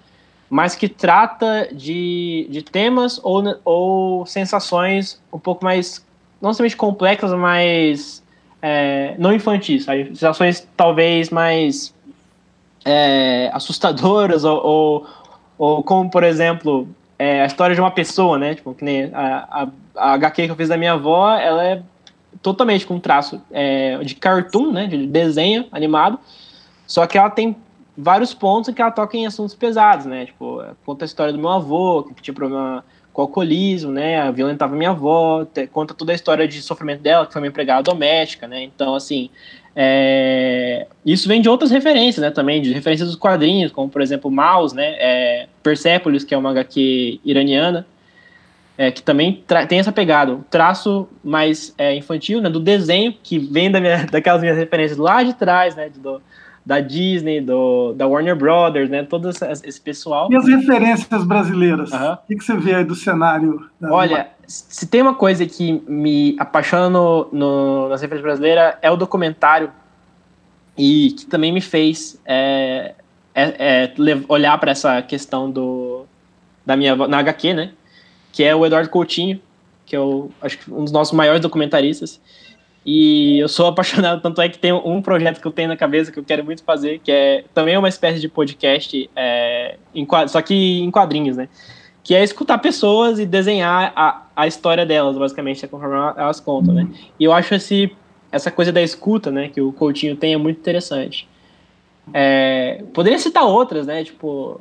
mas 0.49 0.77
que 0.77 0.89
trata 0.89 1.69
de, 1.73 2.47
de 2.51 2.63
temas 2.63 3.21
ou, 3.23 3.43
ou 3.65 4.27
sensações 4.27 5.21
um 5.33 5.39
pouco 5.39 5.65
mais, 5.65 6.05
não 6.41 6.53
somente 6.53 6.77
complexas, 6.77 7.33
mas 7.33 8.23
é, 8.63 9.15
não 9.19 9.33
infantis, 9.33 9.85
sabe? 9.85 10.07
Sensações 10.07 10.67
talvez 10.77 11.31
mais 11.31 11.95
é, 12.85 13.51
assustadoras 13.53 14.45
ou, 14.45 14.65
ou, 14.65 15.07
ou, 15.59 15.83
como, 15.83 16.11
por 16.11 16.23
exemplo, 16.23 16.89
é, 17.19 17.43
a 17.43 17.47
história 17.47 17.75
de 17.75 17.81
uma 17.81 17.91
pessoa, 17.91 18.39
né? 18.39 18.55
Tipo, 18.55 18.75
que 18.75 18.85
nem 18.85 19.11
a, 19.13 19.49
a, 19.51 19.69
a 19.97 20.13
HQ 20.15 20.47
que 20.47 20.51
eu 20.51 20.57
fiz 20.57 20.69
da 20.69 20.77
minha 20.77 20.93
avó, 20.93 21.37
ela 21.37 21.65
é 21.65 21.83
totalmente 22.43 22.87
com 22.87 22.99
traço 22.99 23.41
é, 23.51 23.99
de 23.99 24.15
cartoon, 24.15 24.73
né, 24.73 24.87
de 24.87 25.07
desenho 25.07 25.67
animado, 25.73 26.19
só 26.87 27.07
que 27.07 27.17
ela 27.17 27.31
tem 27.31 27.57
vários 27.97 28.35
pontos 28.35 28.69
em 28.69 28.73
que 28.73 28.83
ela 28.83 28.91
toca 28.91 29.17
em 29.17 29.27
assuntos 29.27 29.55
pesados, 29.55 30.07
né, 30.07 30.27
tipo, 30.27 30.63
conta 30.85 31.05
a 31.05 31.07
história 31.07 31.33
do 31.33 31.39
meu 31.39 31.51
avô, 31.51 32.03
que 32.03 32.23
tinha 32.23 32.35
problema 32.35 32.85
com 33.13 33.23
alcoolismo, 33.23 33.93
né, 33.93 34.31
violentava 34.33 34.75
minha 34.75 34.91
avó, 34.91 35.47
conta 35.73 35.95
toda 35.95 36.13
a 36.13 36.15
história 36.15 36.49
de 36.49 36.61
sofrimento 36.61 37.01
dela, 37.01 37.27
que 37.27 37.33
foi 37.33 37.41
uma 37.41 37.49
empregada 37.49 37.83
doméstica, 37.83 38.49
né, 38.49 38.63
então, 38.63 38.95
assim, 38.95 39.31
é, 39.77 40.87
isso 41.05 41.29
vem 41.29 41.41
de 41.41 41.49
outras 41.49 41.71
referências, 41.71 42.23
né, 42.23 42.31
também, 42.31 42.61
de 42.61 42.73
referências 42.73 43.09
dos 43.09 43.17
quadrinhos, 43.17 43.73
como, 43.73 43.89
por 43.89 44.03
exemplo, 44.03 44.31
Mouse, 44.31 44.75
né, 44.75 44.97
é, 44.99 45.47
Persepolis, 45.63 46.25
que 46.25 46.35
é 46.35 46.39
uma 46.39 46.51
HQ 46.51 47.21
iraniana, 47.25 47.87
é, 48.77 48.91
que 48.91 49.03
também 49.03 49.45
tem 49.69 49.79
essa 49.79 49.93
pegada, 49.93 50.33
um 50.33 50.43
traço 50.43 51.09
mais 51.23 51.75
é, 51.79 51.95
infantil, 51.95 52.41
né, 52.41 52.51
do 52.51 52.61
desenho, 52.61 53.15
que 53.23 53.39
vem 53.39 53.71
da 53.71 53.81
minha, 53.81 54.05
daquelas 54.11 54.41
minhas 54.41 54.57
referências 54.57 54.99
lá 54.99 55.23
de 55.23 55.35
trás, 55.35 55.77
né, 55.77 55.91
do, 55.97 56.21
da 56.65 56.81
Disney, 56.81 57.41
do, 57.41 57.93
da 57.93 58.07
Warner 58.07 58.35
Brothers, 58.35 58.89
né? 58.89 59.03
Todo 59.03 59.29
esse 59.29 59.81
pessoal. 59.81 60.29
E 60.33 60.37
as 60.37 60.47
referências 60.47 61.23
brasileiras? 61.23 61.93
Uhum. 61.93 62.13
O 62.13 62.19
que, 62.27 62.37
que 62.37 62.45
você 62.45 62.57
vê 62.57 62.75
aí 62.75 62.85
do 62.85 62.95
cenário? 62.95 63.69
Olha, 63.83 64.29
se 64.47 64.87
tem 64.87 65.03
uma 65.03 65.15
coisa 65.15 65.45
que 65.45 65.83
me 65.87 66.35
apaixona 66.39 66.89
no, 66.89 67.29
no, 67.31 67.89
nas 67.91 68.01
referências 68.01 68.25
brasileiras 68.25 68.77
é 68.81 68.91
o 68.91 68.97
documentário 68.97 69.71
e 70.77 71.13
que 71.19 71.27
também 71.27 71.53
me 71.53 71.61
fez 71.61 72.19
é, 72.25 72.95
é, 73.35 73.93
é 73.95 73.95
olhar 74.27 74.57
para 74.59 74.71
essa 74.71 75.03
questão 75.03 75.51
do 75.51 76.07
da 76.65 76.77
minha 76.79 76.97
na 76.97 77.19
HQ, 77.19 77.53
né? 77.53 77.73
Que 78.35 78.43
é 78.43 78.55
o 78.55 78.67
Eduardo 78.67 78.91
Coutinho, 78.91 79.41
que 79.87 79.95
é 79.95 80.01
o, 80.01 80.29
acho 80.43 80.59
que 80.59 80.71
um 80.73 80.83
dos 80.83 80.93
nossos 80.93 81.15
maiores 81.15 81.41
documentaristas. 81.41 82.21
E 82.85 83.39
eu 83.39 83.49
sou 83.49 83.67
apaixonado, 83.69 84.21
tanto 84.21 84.41
é 84.41 84.49
que 84.49 84.59
tem 84.59 84.73
um 84.73 85.01
projeto 85.01 85.41
que 85.41 85.47
eu 85.47 85.53
tenho 85.53 85.69
na 85.69 85.77
cabeça 85.77 86.11
que 86.11 86.19
eu 86.19 86.25
quero 86.25 86.45
muito 86.45 86.65
fazer, 86.65 86.99
que 86.99 87.13
é 87.13 87.45
também 87.55 87.77
uma 87.77 87.89
espécie 87.89 88.21
de 88.21 88.29
podcast, 88.29 89.09
é, 89.15 89.77
em, 89.95 90.07
só 90.27 90.43
que 90.43 90.81
em 90.81 90.91
quadrinhos, 90.91 91.37
né? 91.37 91.49
Que 92.03 92.15
é 92.15 92.23
escutar 92.23 92.59
pessoas 92.59 93.19
e 93.19 93.25
desenhar 93.25 93.93
a, 93.95 94.27
a 94.35 94.47
história 94.49 94.85
delas, 94.85 95.17
basicamente, 95.17 95.67
conforme 95.69 95.95
elas 96.17 96.41
contam, 96.41 96.75
né? 96.75 96.89
E 97.19 97.25
eu 97.25 97.33
acho 97.33 97.55
esse, 97.55 97.91
essa 98.33 98.51
coisa 98.51 98.73
da 98.73 98.83
escuta, 98.83 99.31
né, 99.31 99.49
que 99.49 99.61
o 99.61 99.73
Coutinho 99.73 100.17
tem 100.17 100.35
é 100.35 100.37
muito 100.37 100.59
interessante. 100.59 101.27
É, 102.13 102.85
poderia 102.93 103.19
citar 103.19 103.45
outras, 103.45 103.87
né? 103.87 104.05
Tipo, 104.05 104.61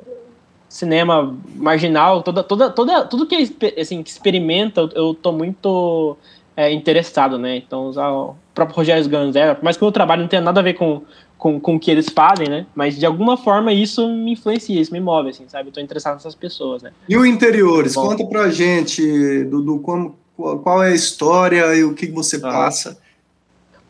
cinema 0.73 1.37
marginal, 1.55 2.23
toda, 2.23 2.41
toda, 2.41 2.67
toda, 2.71 3.05
tudo 3.05 3.27
que, 3.27 3.55
assim, 3.79 4.01
que 4.01 4.09
experimenta, 4.09 4.89
eu, 4.95 5.13
tô 5.13 5.31
muito 5.31 6.17
é, 6.57 6.73
interessado, 6.73 7.37
né? 7.37 7.57
Então, 7.57 7.85
usar 7.85 8.09
o 8.09 8.35
próprio 8.55 8.77
Rogério 8.77 9.07
Ganzera, 9.07 9.53
por 9.53 9.63
mais 9.63 9.77
que 9.77 9.83
o 9.83 9.85
meu 9.85 9.91
trabalho 9.91 10.23
não 10.23 10.27
tenha 10.27 10.41
nada 10.41 10.61
a 10.61 10.63
ver 10.63 10.73
com, 10.73 11.03
com, 11.37 11.59
com 11.59 11.75
o 11.75 11.79
que 11.79 11.91
eles 11.91 12.09
fazem, 12.09 12.49
né? 12.49 12.65
Mas 12.73 12.97
de 12.97 13.05
alguma 13.05 13.37
forma 13.37 13.71
isso 13.71 14.09
me 14.09 14.31
influencia, 14.31 14.81
isso 14.81 14.91
me 14.91 14.99
move, 14.99 15.29
assim, 15.29 15.43
sabe? 15.47 15.69
Eu 15.69 15.73
tô 15.73 15.79
interessado 15.79 16.15
nessas 16.15 16.33
pessoas, 16.33 16.81
né? 16.81 16.91
E 17.07 17.15
o 17.15 17.23
Interiores? 17.23 17.93
Bom, 17.93 18.07
Conta 18.07 18.25
pra 18.25 18.49
gente, 18.49 19.43
Dudu, 19.43 19.77
como, 19.77 20.17
qual 20.35 20.81
é 20.81 20.89
a 20.89 20.95
história 20.95 21.75
e 21.75 21.83
o 21.83 21.93
que 21.93 22.07
você 22.07 22.39
passa. 22.39 22.97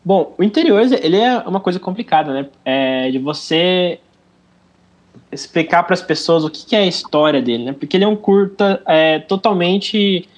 Bom, 0.04 0.34
o 0.36 0.44
Interiores, 0.44 0.92
ele 0.92 1.16
é 1.16 1.38
uma 1.38 1.60
coisa 1.60 1.80
complicada, 1.80 2.30
né? 2.30 2.46
É 2.62 3.10
de 3.10 3.18
você 3.18 4.00
explicar 5.34 5.82
para 5.82 5.94
as 5.94 6.02
pessoas 6.02 6.44
o 6.44 6.50
que, 6.50 6.64
que, 6.64 6.76
é 6.76 6.80
a 6.80 6.86
história 6.86 7.42
dele, 7.42 7.64
né? 7.64 7.72
Porque 7.72 7.96
ele 7.96 8.04
é 8.04 8.08
um 8.08 8.16
curta 8.16 8.80
é, 8.86 9.18
totalmente 9.18 10.28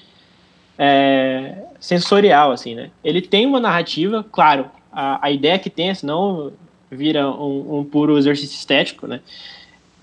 é, 0.79 1.55
sensorial, 1.79 2.53
assim, 2.53 2.75
né? 2.75 2.91
Ele 3.05 3.21
tem 3.21 3.47
uma 3.47 3.61
narrativa, 3.61 4.25
claro, 4.33 4.67
a, 4.91 5.26
a 5.26 5.31
ideia 5.31 5.59
que 5.59 5.71
tem, 5.71 5.95
senão 5.95 6.53
vira 6.91 7.29
um, 7.31 7.79
um, 7.79 7.85
puro 7.85 8.17
exercício 8.17 8.57
estético, 8.57 9.07
né? 9.07 9.21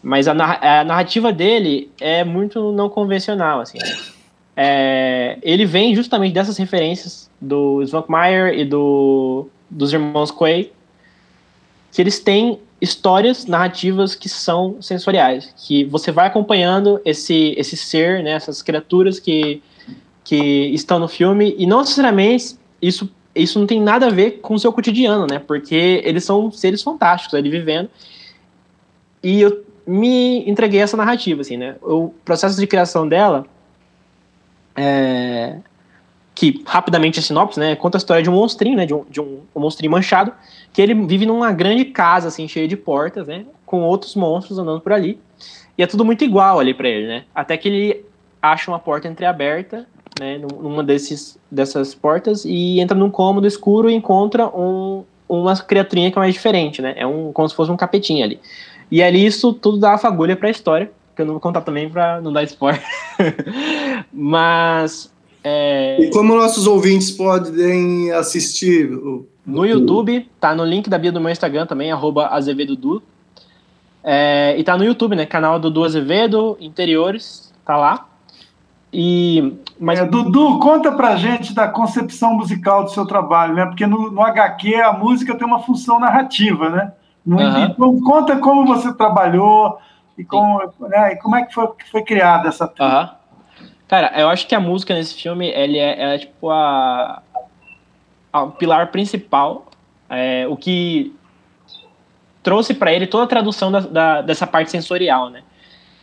Mas 0.01 0.27
a, 0.27 0.31
a, 0.31 0.83
narrativa 0.83 1.31
dele 1.31 1.89
é 1.99 2.23
muito 2.23 2.71
não 2.71 2.89
convencional, 2.89 3.61
assim. 3.61 3.79
Né? 3.79 3.97
É, 4.55 5.37
ele 5.41 5.65
vem 5.65 5.95
justamente 5.95 6.33
dessas 6.33 6.57
referências 6.57 7.29
do 7.39 7.81
Svankmajer 7.81 8.53
e 8.53 8.65
do, 8.65 9.47
dos 9.69 9.91
irmãos 9.93 10.29
Quay, 10.29 10.71
que 11.91 12.01
eles 12.01 12.19
têm 12.19 12.59
histórias 12.83 13.45
narrativas 13.45 14.13
que 14.13 14.27
são 14.27 14.81
sensoriais, 14.81 15.53
que 15.55 15.85
você 15.85 16.11
vai 16.11 16.27
acompanhando 16.27 16.99
esse, 17.05 17.55
esse 17.57 17.77
ser, 17.77 18.21
né, 18.21 18.31
essas 18.31 18.61
criaturas 18.61 19.19
que 19.19 19.61
que 20.25 20.35
estão 20.73 20.99
no 20.99 21.07
filme, 21.09 21.53
e 21.57 21.65
não 21.65 21.81
necessariamente 21.81 22.57
isso, 22.81 23.09
isso 23.35 23.59
não 23.59 23.67
tem 23.67 23.81
nada 23.81 24.07
a 24.07 24.09
ver 24.09 24.39
com 24.39 24.53
o 24.53 24.59
seu 24.59 24.71
cotidiano, 24.71 25.27
né? 25.29 25.37
Porque 25.37 26.01
eles 26.05 26.23
são 26.23 26.49
seres 26.49 26.81
fantásticos 26.81 27.33
ali 27.37 27.49
vivendo. 27.49 27.89
E 29.21 29.41
eu 29.41 29.65
me 29.85 30.49
entreguei 30.49 30.79
essa 30.79 30.95
narrativa, 30.95 31.41
assim, 31.41 31.57
né? 31.57 31.75
O 31.81 32.13
processo 32.23 32.57
de 32.57 32.65
criação 32.65 33.05
dela, 33.05 33.45
é, 34.77 35.57
que 36.33 36.63
rapidamente 36.65 37.19
a 37.19 37.21
sinopse, 37.21 37.59
né? 37.59 37.75
Conta 37.75 37.97
a 37.97 37.99
história 37.99 38.23
de 38.23 38.29
um 38.29 38.33
monstrinho, 38.33 38.77
né? 38.77 38.85
De 38.85 38.93
um, 38.93 39.03
de 39.09 39.19
um, 39.19 39.41
um 39.53 39.59
monstrinho 39.59 39.91
manchado, 39.91 40.31
que 40.73 40.81
ele 40.81 40.95
vive 41.05 41.25
numa 41.25 41.51
grande 41.51 41.85
casa, 41.85 42.27
assim, 42.27 42.47
cheia 42.47 42.67
de 42.67 42.75
portas, 42.75 43.27
né? 43.27 43.45
Com 43.65 43.83
outros 43.83 44.15
monstros 44.15 44.57
andando 44.57 44.81
por 44.81 44.91
ali. 44.91 45.19
E 45.77 45.83
é 45.83 45.87
tudo 45.87 46.03
muito 46.03 46.23
igual 46.23 46.59
ali 46.59 46.73
para 46.73 46.89
ele, 46.89 47.07
né? 47.07 47.23
Até 47.33 47.55
que 47.55 47.69
ele 47.69 48.05
acha 48.41 48.69
uma 48.69 48.79
porta 48.79 49.07
entreaberta 49.07 49.87
né, 50.19 50.37
numa 50.37 50.83
desses, 50.83 51.37
dessas 51.49 51.95
portas 51.95 52.43
e 52.45 52.79
entra 52.79 52.97
num 52.97 53.09
cômodo 53.09 53.47
escuro 53.47 53.89
e 53.89 53.93
encontra 53.93 54.47
um, 54.47 55.03
uma 55.27 55.55
criaturinha 55.55 56.11
que 56.11 56.17
é 56.17 56.21
mais 56.21 56.33
diferente, 56.33 56.81
né? 56.81 56.93
É 56.97 57.05
um, 57.05 57.31
como 57.31 57.47
se 57.47 57.55
fosse 57.55 57.71
um 57.71 57.77
capetinho 57.77 58.23
ali. 58.23 58.39
E 58.91 59.01
ali 59.01 59.25
isso 59.25 59.53
tudo 59.53 59.77
dá 59.79 59.97
fagulha 59.97 60.35
para 60.35 60.47
a 60.47 60.51
história, 60.51 60.91
que 61.15 61.21
eu 61.21 61.25
não 61.25 61.33
vou 61.33 61.41
contar 61.41 61.61
também 61.61 61.89
para 61.89 62.21
não 62.21 62.33
dar 62.33 62.43
spoiler. 62.43 62.83
Mas. 64.11 65.11
É... 65.43 65.97
E 65.99 66.09
como 66.09 66.35
nossos 66.35 66.67
ouvintes 66.67 67.11
podem 67.11 68.11
assistir? 68.11 68.89
No 69.45 69.65
YouTube, 69.65 70.29
tá 70.39 70.55
no 70.55 70.63
link 70.63 70.89
da 70.89 70.97
bio 70.97 71.11
do 71.11 71.19
meu 71.19 71.31
Instagram 71.31 71.65
também, 71.65 71.91
arroba 71.91 72.27
azevedodu. 72.27 73.03
É, 74.03 74.55
e 74.57 74.63
tá 74.63 74.77
no 74.77 74.83
YouTube, 74.83 75.15
né? 75.15 75.25
Canal 75.25 75.59
do 75.59 75.71
Du 75.71 75.83
Azevedo, 75.83 76.57
Interiores, 76.59 77.53
tá 77.65 77.77
lá. 77.77 78.05
E, 78.91 79.53
mas... 79.79 79.99
É, 79.99 80.05
Dudu, 80.05 80.59
conta 80.59 80.91
pra 80.91 81.15
gente 81.15 81.53
da 81.53 81.67
concepção 81.67 82.35
musical 82.35 82.83
do 82.83 82.91
seu 82.91 83.05
trabalho, 83.05 83.55
né? 83.55 83.65
Porque 83.65 83.87
no, 83.87 84.11
no 84.11 84.21
HQ 84.21 84.75
a 84.75 84.93
música 84.93 85.35
tem 85.35 85.47
uma 85.47 85.59
função 85.59 85.99
narrativa, 85.99 86.69
né? 86.69 86.91
No, 87.25 87.37
uhum. 87.37 87.63
Então, 87.63 88.01
conta 88.01 88.37
como 88.37 88.65
você 88.65 88.93
trabalhou 88.93 89.79
e 90.17 90.23
como, 90.23 90.59
né, 90.81 91.13
e 91.13 91.15
como 91.17 91.35
é 91.35 91.45
que 91.45 91.53
foi, 91.53 91.67
que 91.75 91.89
foi 91.89 92.03
criada 92.03 92.49
essa 92.49 92.67
trilha. 92.67 93.01
Uhum. 93.01 93.67
Cara, 93.87 94.11
eu 94.19 94.29
acho 94.29 94.47
que 94.47 94.53
a 94.53 94.59
música 94.59 94.93
nesse 94.93 95.15
filme 95.15 95.47
ele 95.47 95.77
é, 95.77 96.15
é 96.15 96.17
tipo 96.17 96.49
a, 96.49 97.21
o 98.41 98.51
pilar 98.51 98.91
principal, 98.91 99.65
é, 100.09 100.45
o 100.47 100.55
que 100.55 101.13
trouxe 102.41 102.73
para 102.73 102.93
ele 102.93 103.07
toda 103.07 103.23
a 103.23 103.27
tradução 103.27 103.71
da, 103.71 103.79
da, 103.79 104.21
dessa 104.21 104.45
parte 104.45 104.71
sensorial, 104.71 105.29
né? 105.29 105.41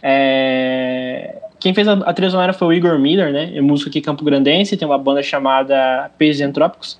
É, 0.03 1.43
quem 1.59 1.75
fez 1.75 1.87
a, 1.87 1.93
a 1.93 2.13
trilha 2.13 2.31
sonora 2.31 2.53
foi 2.53 2.69
o 2.69 2.73
Igor 2.73 2.99
Miller, 2.99 3.33
né? 3.33 3.53
É 3.55 3.61
músico 3.61 3.91
aqui 3.91 4.01
Campo 4.01 4.25
Grandense, 4.25 4.77
tem 4.77 4.89
uma 4.89 4.99
banda 4.99 5.23
chamada 5.23 6.11
Peixes 6.17 6.41
Entrópicos. 6.41 6.99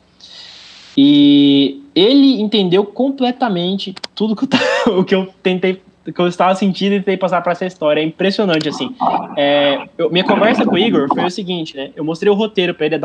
E 0.97 1.83
ele 1.95 2.41
entendeu 2.41 2.85
completamente 2.85 3.95
tudo 4.15 4.37
que 4.37 4.45
eu, 4.45 4.99
o 5.01 5.05
que 5.05 5.15
eu 5.15 5.29
tentei 5.43 5.81
que 6.13 6.21
eu 6.21 6.27
estava 6.27 6.55
sentindo 6.55 6.95
e 6.95 6.99
tentei 6.99 7.17
passar 7.17 7.41
para 7.43 7.53
essa 7.53 7.67
história. 7.67 8.01
É 8.01 8.05
impressionante, 8.05 8.69
assim. 8.69 8.95
É, 9.37 9.87
eu, 9.97 10.11
minha 10.11 10.25
conversa 10.25 10.65
com 10.65 10.75
o 10.75 10.79
Igor 10.79 11.07
foi 11.09 11.25
o 11.25 11.31
seguinte, 11.31 11.77
né? 11.77 11.91
Eu 11.95 12.05
mostrei 12.05 12.33
o 12.33 12.35
roteiro 12.35 12.75
para 12.75 12.87
ele, 12.87 12.99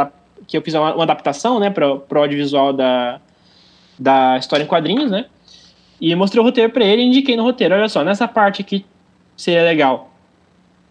que 0.48 0.58
eu 0.58 0.62
fiz 0.62 0.74
uma, 0.74 0.94
uma 0.94 1.04
adaptação, 1.04 1.60
né, 1.60 1.70
para 1.70 1.94
o 1.94 2.04
audiovisual 2.16 2.74
da, 2.74 3.20
da 3.98 4.38
história 4.38 4.64
em 4.64 4.68
quadrinhos, 4.68 5.10
né? 5.10 5.26
E 6.00 6.14
mostrei 6.16 6.42
o 6.42 6.46
roteiro 6.46 6.72
para 6.72 6.84
ele 6.84 7.02
e 7.02 7.06
indiquei 7.06 7.36
no 7.36 7.44
roteiro. 7.44 7.74
Olha 7.74 7.88
só, 7.88 8.04
nessa 8.04 8.28
parte 8.28 8.62
aqui 8.62 8.86
seria 9.36 9.64
legal 9.64 10.12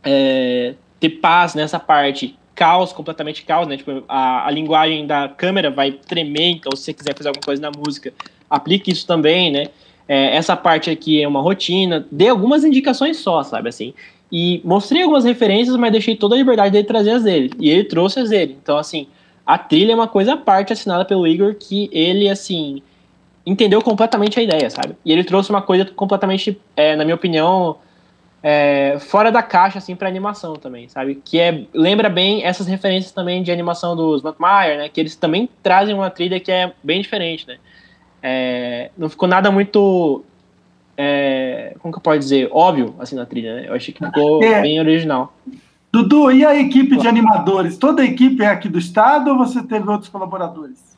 é, 0.05 0.75
ter 1.01 1.09
paz 1.11 1.55
nessa 1.55 1.81
parte, 1.81 2.37
caos, 2.55 2.93
completamente 2.93 3.45
caos, 3.45 3.67
né? 3.67 3.77
Tipo, 3.77 4.05
a, 4.09 4.47
a 4.47 4.51
linguagem 4.51 5.07
da 5.07 5.29
câmera 5.29 5.71
vai 5.71 5.93
tremer, 5.93 6.51
então 6.51 6.75
se 6.77 6.85
você 6.85 6.93
quiser 6.93 7.17
fazer 7.17 7.29
alguma 7.29 7.45
coisa 7.45 7.61
na 7.61 7.71
música, 7.71 8.13
aplique 8.49 8.91
isso 8.91 9.07
também, 9.07 9.51
né? 9.51 9.67
É, 10.07 10.37
essa 10.37 10.55
parte 10.55 10.91
aqui 10.91 11.23
é 11.23 11.27
uma 11.27 11.41
rotina, 11.41 12.07
dê 12.11 12.29
algumas 12.29 12.63
indicações 12.63 13.17
só, 13.17 13.43
sabe 13.43 13.71
assim. 13.71 13.95
E 14.31 14.61
mostrei 14.65 15.03
algumas 15.03 15.25
referências, 15.25 15.77
mas 15.77 15.93
deixei 15.93 16.17
toda 16.17 16.35
a 16.35 16.39
liberdade 16.39 16.73
dele 16.73 16.85
trazer 16.85 17.13
as 17.13 17.23
dele. 17.23 17.51
E 17.59 17.71
ele 17.71 17.85
trouxe 17.85 18.21
as 18.21 18.31
dele. 18.31 18.57
Então, 18.61 18.77
assim, 18.77 19.07
a 19.47 19.59
trilha 19.59 19.93
é 19.93 19.95
uma 19.95 20.09
coisa 20.09 20.35
à 20.35 20.37
parte 20.37 20.73
assinada 20.73 21.05
pelo 21.05 21.27
Igor 21.27 21.55
que 21.55 21.91
ele, 21.93 22.29
assim, 22.29 22.83
entendeu 23.45 23.83
completamente 23.83 24.41
a 24.41 24.43
ideia, 24.43 24.71
sabe? 24.71 24.97
E 25.05 25.13
ele 25.13 25.23
trouxe 25.23 25.51
uma 25.51 25.61
coisa 25.61 25.85
completamente, 25.85 26.59
é, 26.77 26.97
na 26.97 27.05
minha 27.05 27.15
opinião, 27.15 27.77
é, 28.43 28.99
fora 29.01 29.31
da 29.31 29.43
caixa, 29.43 29.79
assim, 29.79 29.95
para 29.95 30.09
animação 30.09 30.55
também, 30.57 30.89
sabe? 30.89 31.21
Que 31.23 31.41
é, 31.41 31.65
lembra 31.75 32.09
bem 32.09 32.45
essas 32.45 32.67
referências 32.67 33.13
também 33.13 33.43
de 33.43 33.53
animação 33.53 33.95
dos 33.95 34.23
Mattmeyer, 34.23 34.79
né? 34.79 34.89
Que 34.89 35.01
eles 35.01 35.15
também 35.17 35.49
trazem 35.63 35.95
uma 35.95 36.11
trilha 36.11 36.41
que 36.41 36.51
é 36.51 36.73
bem 36.83 37.03
diferente, 37.03 37.47
né? 37.47 37.59
É, 38.23 38.91
não 38.97 39.11
ficou 39.11 39.29
nada 39.29 39.51
muito, 39.51 40.25
é, 40.97 41.75
como 41.81 41.93
que 41.93 41.99
eu 41.99 42.03
posso 42.03 42.19
dizer, 42.19 42.49
óbvio, 42.51 42.95
assim, 42.99 43.15
na 43.15 43.27
trilha, 43.27 43.57
né? 43.57 43.65
Eu 43.69 43.75
achei 43.75 43.93
que 43.93 44.03
ficou 44.03 44.43
é. 44.43 44.63
bem 44.63 44.81
original. 44.81 45.35
Dudu, 46.03 46.33
e 46.33 46.45
a 46.45 46.55
equipe 46.59 46.97
de 46.97 47.07
animadores? 47.07 47.79
Toda 47.79 48.03
a 48.03 48.05
equipe 48.05 48.43
é 48.43 48.49
aqui 48.49 48.69
do 48.69 48.79
estado 48.79 49.31
ou 49.31 49.39
você 49.39 49.63
teve 49.63 49.89
outros 49.89 50.09
colaboradores? 50.09 50.97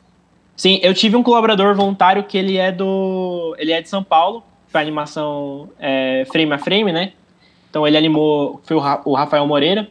Sim, 0.55 0.79
eu 0.81 0.93
tive 0.93 1.15
um 1.15 1.21
colaborador 1.21 1.75
voluntário 1.75 2.23
que 2.23 2.37
ele 2.37 2.57
é 2.57 2.71
do, 2.71 3.55
ele 3.59 3.71
é 3.71 3.81
de 3.81 3.87
São 3.87 4.03
Paulo, 4.03 4.43
para 4.71 4.81
animação 4.81 5.69
é, 5.79 6.25
frame 6.31 6.51
a 6.51 6.57
frame, 6.57 6.91
né? 6.91 7.13
Então 7.69 7.85
ele 7.85 7.95
animou, 7.95 8.59
foi 8.63 8.75
o 8.75 9.13
Rafael 9.13 9.45
Moreira, 9.45 9.87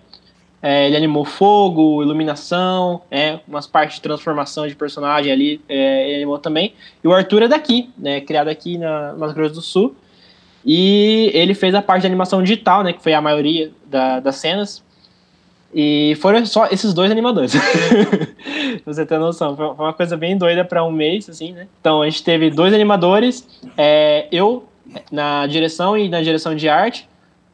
É, 0.63 0.87
ele 0.87 0.97
animou 0.97 1.25
fogo, 1.25 2.03
iluminação, 2.03 3.03
é, 3.09 3.39
umas 3.47 3.67
partes 3.69 3.97
de 3.97 4.03
transformação 4.03 4.67
de 4.67 4.75
personagem 4.75 5.31
ali, 5.31 5.61
é, 5.69 6.09
ele 6.09 6.17
animou 6.17 6.39
também. 6.39 6.73
E 7.05 7.07
o 7.07 7.13
Arthur 7.13 7.43
é 7.43 7.49
daqui, 7.49 7.91
né, 7.97 8.21
criado 8.21 8.49
aqui 8.49 8.77
na 8.77 9.13
Mato 9.13 9.35
Grosso 9.35 9.55
do 9.55 9.61
Sul. 9.61 9.95
E 10.65 11.31
ele 11.35 11.55
fez 11.55 11.75
a 11.75 11.83
parte 11.83 12.01
de 12.01 12.09
animação 12.09 12.43
digital, 12.43 12.83
né, 12.83 12.93
que 12.93 13.01
foi 13.01 13.15
a 13.15 13.21
maioria 13.21 13.71
da, 13.87 14.19
das 14.19 14.37
cenas. 14.37 14.83
E 15.75 16.17
foram 16.21 16.45
só 16.47 16.67
esses 16.67 16.95
dois 16.95 17.11
animadores. 17.11 17.53
você 18.85 19.05
ter 19.05 19.19
noção. 19.19 19.57
Foi 19.57 19.67
uma 19.67 19.93
coisa 19.93 20.17
bem 20.17 20.37
doida 20.37 20.65
para 20.65 20.85
um 20.85 20.93
mês, 20.93 21.29
assim, 21.29 21.53
né? 21.53 21.67
Então, 21.81 22.03
a 22.03 22.09
gente 22.09 22.23
teve 22.23 22.51
dois 22.51 22.73
animadores, 22.73 23.47
é, 23.77 24.27
eu 24.31 24.65
na 25.11 25.47
direção 25.47 25.99
e 25.99 26.09
na 26.09 26.23
direção 26.23 26.55
de 26.55 26.69
arte, 26.69 27.09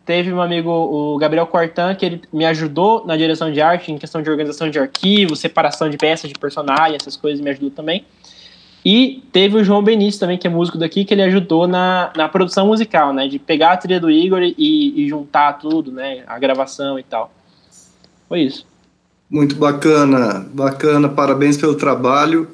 Teve 0.04 0.32
um 0.32 0.40
amigo, 0.40 0.68
o 0.68 1.16
Gabriel 1.16 1.46
Cortan, 1.46 1.94
que 1.94 2.04
ele 2.04 2.22
me 2.32 2.44
ajudou 2.44 3.06
na 3.06 3.16
direção 3.16 3.52
de 3.52 3.60
arte, 3.60 3.92
em 3.92 3.98
questão 3.98 4.20
de 4.20 4.28
organização 4.28 4.68
de 4.68 4.76
arquivos, 4.76 5.38
separação 5.38 5.88
de 5.88 5.96
peças 5.96 6.28
de 6.28 6.36
personagem, 6.36 6.96
essas 6.96 7.16
coisas, 7.16 7.40
me 7.40 7.50
ajudou 7.50 7.70
também. 7.70 8.04
E 8.84 9.22
teve 9.30 9.56
o 9.56 9.62
João 9.62 9.80
Benício 9.80 10.18
também, 10.18 10.36
que 10.36 10.44
é 10.44 10.50
músico 10.50 10.76
daqui, 10.76 11.04
que 11.04 11.14
ele 11.14 11.22
ajudou 11.22 11.68
na, 11.68 12.12
na 12.16 12.28
produção 12.28 12.66
musical, 12.66 13.12
né? 13.12 13.28
De 13.28 13.38
pegar 13.38 13.72
a 13.72 13.76
trilha 13.76 14.00
do 14.00 14.10
Igor 14.10 14.42
e, 14.42 14.54
e 14.58 15.08
juntar 15.08 15.52
tudo, 15.52 15.92
né? 15.92 16.24
A 16.26 16.36
gravação 16.36 16.98
e 16.98 17.04
tal. 17.04 17.30
Foi 18.32 18.44
isso. 18.44 18.66
Muito 19.28 19.56
bacana, 19.56 20.48
bacana, 20.54 21.06
parabéns 21.06 21.58
pelo 21.58 21.74
trabalho. 21.74 22.48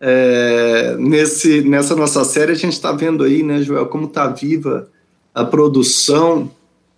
É, 0.00 0.96
nesse, 0.98 1.60
nessa 1.60 1.94
nossa 1.94 2.24
série 2.24 2.50
a 2.50 2.56
gente 2.56 2.72
está 2.72 2.90
vendo 2.90 3.22
aí, 3.22 3.40
né, 3.44 3.62
Joel, 3.62 3.86
como 3.86 4.06
está 4.06 4.26
viva 4.26 4.88
a 5.32 5.44
produção 5.44 6.50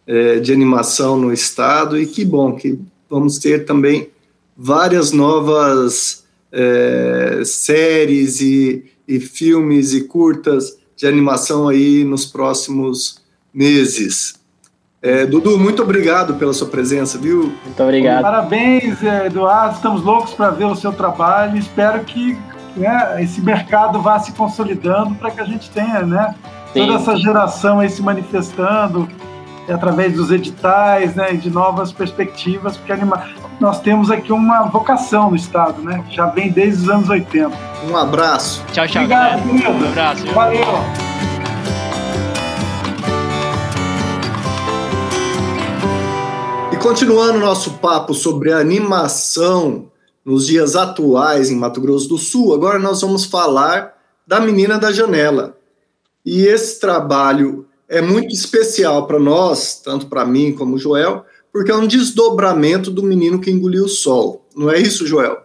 é, 0.06 0.40
de 0.40 0.54
animação 0.54 1.18
no 1.18 1.34
estado 1.34 2.00
e 2.00 2.06
que 2.06 2.24
bom 2.24 2.56
que 2.56 2.78
vamos 3.10 3.36
ter 3.36 3.66
também 3.66 4.08
várias 4.56 5.12
novas 5.12 6.24
é, 6.50 7.42
séries 7.44 8.40
e, 8.40 8.86
e 9.06 9.20
filmes 9.20 9.92
e 9.92 10.04
curtas 10.04 10.78
de 10.96 11.06
animação 11.06 11.68
aí 11.68 12.04
nos 12.04 12.24
próximos 12.24 13.20
meses. 13.52 14.42
É, 15.04 15.26
Dudu, 15.26 15.58
muito 15.58 15.82
obrigado 15.82 16.32
pela 16.36 16.54
sua 16.54 16.66
presença, 16.66 17.18
viu? 17.18 17.52
Muito 17.62 17.82
obrigado. 17.82 18.22
Parabéns, 18.22 19.02
Eduardo. 19.02 19.74
Estamos 19.74 20.02
loucos 20.02 20.32
para 20.32 20.48
ver 20.48 20.64
o 20.64 20.74
seu 20.74 20.94
trabalho. 20.94 21.58
Espero 21.58 22.02
que 22.04 22.38
né, 22.74 23.22
esse 23.22 23.42
mercado 23.42 24.00
vá 24.00 24.18
se 24.18 24.32
consolidando 24.32 25.14
para 25.16 25.30
que 25.30 25.42
a 25.42 25.44
gente 25.44 25.68
tenha 25.68 26.00
né, 26.06 26.34
toda 26.72 26.94
essa 26.94 27.18
geração 27.18 27.80
aí 27.80 27.90
se 27.90 28.00
manifestando, 28.00 29.06
através 29.68 30.14
dos 30.14 30.30
editais, 30.30 31.14
né, 31.14 31.34
de 31.34 31.50
novas 31.50 31.92
perspectivas, 31.92 32.78
porque 32.78 32.92
anima... 32.92 33.24
nós 33.60 33.80
temos 33.80 34.10
aqui 34.10 34.32
uma 34.32 34.62
vocação 34.62 35.28
no 35.28 35.36
Estado, 35.36 35.82
né, 35.82 36.02
que 36.08 36.16
já 36.16 36.26
vem 36.26 36.50
desde 36.50 36.84
os 36.84 36.88
anos 36.88 37.10
80. 37.10 37.54
Um 37.90 37.94
abraço. 37.94 38.64
Tchau, 38.72 38.88
tchau. 38.88 39.02
Obrigado, 39.02 39.42
querido. 39.42 39.70
Um 39.70 39.88
abraço. 39.90 40.26
Valeu. 40.28 41.13
Continuando 46.84 47.38
nosso 47.38 47.78
papo 47.78 48.12
sobre 48.12 48.52
animação 48.52 49.90
nos 50.22 50.46
dias 50.46 50.76
atuais 50.76 51.48
em 51.50 51.56
Mato 51.56 51.80
Grosso 51.80 52.06
do 52.10 52.18
Sul, 52.18 52.52
agora 52.52 52.78
nós 52.78 53.00
vamos 53.00 53.24
falar 53.24 53.94
da 54.26 54.38
Menina 54.38 54.78
da 54.78 54.92
Janela. 54.92 55.56
E 56.26 56.44
esse 56.44 56.78
trabalho 56.78 57.64
é 57.88 58.02
muito 58.02 58.34
especial 58.34 59.06
para 59.06 59.18
nós, 59.18 59.80
tanto 59.82 60.08
para 60.08 60.26
mim 60.26 60.52
como 60.52 60.76
Joel, 60.76 61.24
porque 61.50 61.70
é 61.70 61.74
um 61.74 61.86
desdobramento 61.86 62.90
do 62.90 63.02
menino 63.02 63.40
que 63.40 63.50
engoliu 63.50 63.86
o 63.86 63.88
sol. 63.88 64.46
Não 64.54 64.70
é 64.70 64.78
isso, 64.78 65.06
Joel? 65.06 65.38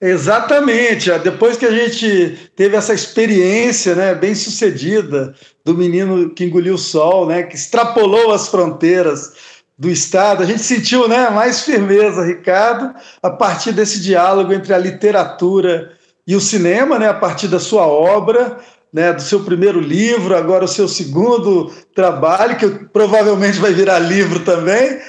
Exatamente. 0.00 1.10
Depois 1.18 1.58
que 1.58 1.66
a 1.66 1.70
gente 1.70 2.50
teve 2.56 2.76
essa 2.76 2.94
experiência 2.94 3.94
né, 3.94 4.14
bem 4.14 4.34
sucedida 4.34 5.34
do 5.62 5.74
menino 5.74 6.30
que 6.30 6.46
engoliu 6.46 6.76
o 6.76 6.78
sol, 6.78 7.26
né, 7.26 7.42
que 7.42 7.56
extrapolou 7.56 8.32
as 8.32 8.48
fronteiras 8.48 9.51
do 9.82 9.90
Estado, 9.90 10.44
a 10.44 10.46
gente 10.46 10.62
sentiu 10.62 11.08
né, 11.08 11.28
mais 11.28 11.62
firmeza, 11.62 12.24
Ricardo, 12.24 12.94
a 13.20 13.28
partir 13.28 13.72
desse 13.72 13.98
diálogo 13.98 14.52
entre 14.52 14.72
a 14.72 14.78
literatura 14.78 15.90
e 16.24 16.36
o 16.36 16.40
cinema, 16.40 17.00
né, 17.00 17.08
a 17.08 17.14
partir 17.14 17.48
da 17.48 17.58
sua 17.58 17.84
obra, 17.84 18.58
né, 18.92 19.12
do 19.12 19.20
seu 19.20 19.40
primeiro 19.40 19.80
livro, 19.80 20.36
agora 20.36 20.66
o 20.66 20.68
seu 20.68 20.86
segundo 20.86 21.72
trabalho, 21.96 22.56
que 22.58 22.68
provavelmente 22.92 23.58
vai 23.58 23.74
virar 23.74 23.98
livro 23.98 24.44
também. 24.44 25.00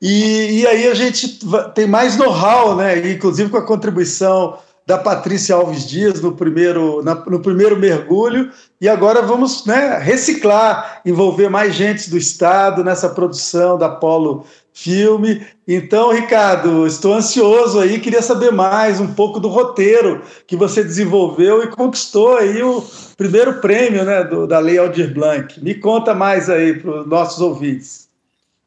E, 0.00 0.60
e 0.60 0.66
aí 0.68 0.86
a 0.86 0.94
gente 0.94 1.40
tem 1.74 1.88
mais 1.88 2.16
know-how, 2.16 2.76
né, 2.76 3.10
inclusive 3.10 3.50
com 3.50 3.56
a 3.56 3.66
contribuição 3.66 4.60
da 4.90 4.98
Patrícia 4.98 5.54
Alves 5.54 5.86
Dias 5.86 6.20
no 6.20 6.32
primeiro, 6.32 7.00
na, 7.04 7.14
no 7.14 7.38
primeiro 7.38 7.78
mergulho, 7.78 8.50
e 8.80 8.88
agora 8.88 9.22
vamos 9.22 9.64
né, 9.64 9.98
reciclar, 9.98 11.00
envolver 11.06 11.48
mais 11.48 11.76
gente 11.76 12.10
do 12.10 12.18
Estado 12.18 12.82
nessa 12.82 13.08
produção 13.08 13.78
da 13.78 13.88
Polo 13.88 14.44
filme. 14.74 15.46
Então, 15.66 16.10
Ricardo, 16.10 16.88
estou 16.88 17.14
ansioso 17.14 17.78
aí, 17.78 18.00
queria 18.00 18.20
saber 18.20 18.50
mais 18.50 18.98
um 18.98 19.06
pouco 19.06 19.38
do 19.38 19.46
roteiro 19.46 20.22
que 20.44 20.56
você 20.56 20.82
desenvolveu 20.82 21.62
e 21.62 21.68
conquistou 21.68 22.36
aí 22.36 22.60
o 22.60 22.84
primeiro 23.16 23.60
prêmio 23.60 24.04
né, 24.04 24.24
do, 24.24 24.44
da 24.44 24.58
Lei 24.58 24.76
Aldir 24.76 25.14
Blanc. 25.14 25.62
Me 25.62 25.76
conta 25.76 26.14
mais 26.14 26.50
aí 26.50 26.74
para 26.80 27.02
os 27.02 27.06
nossos 27.06 27.40
ouvintes. 27.40 28.08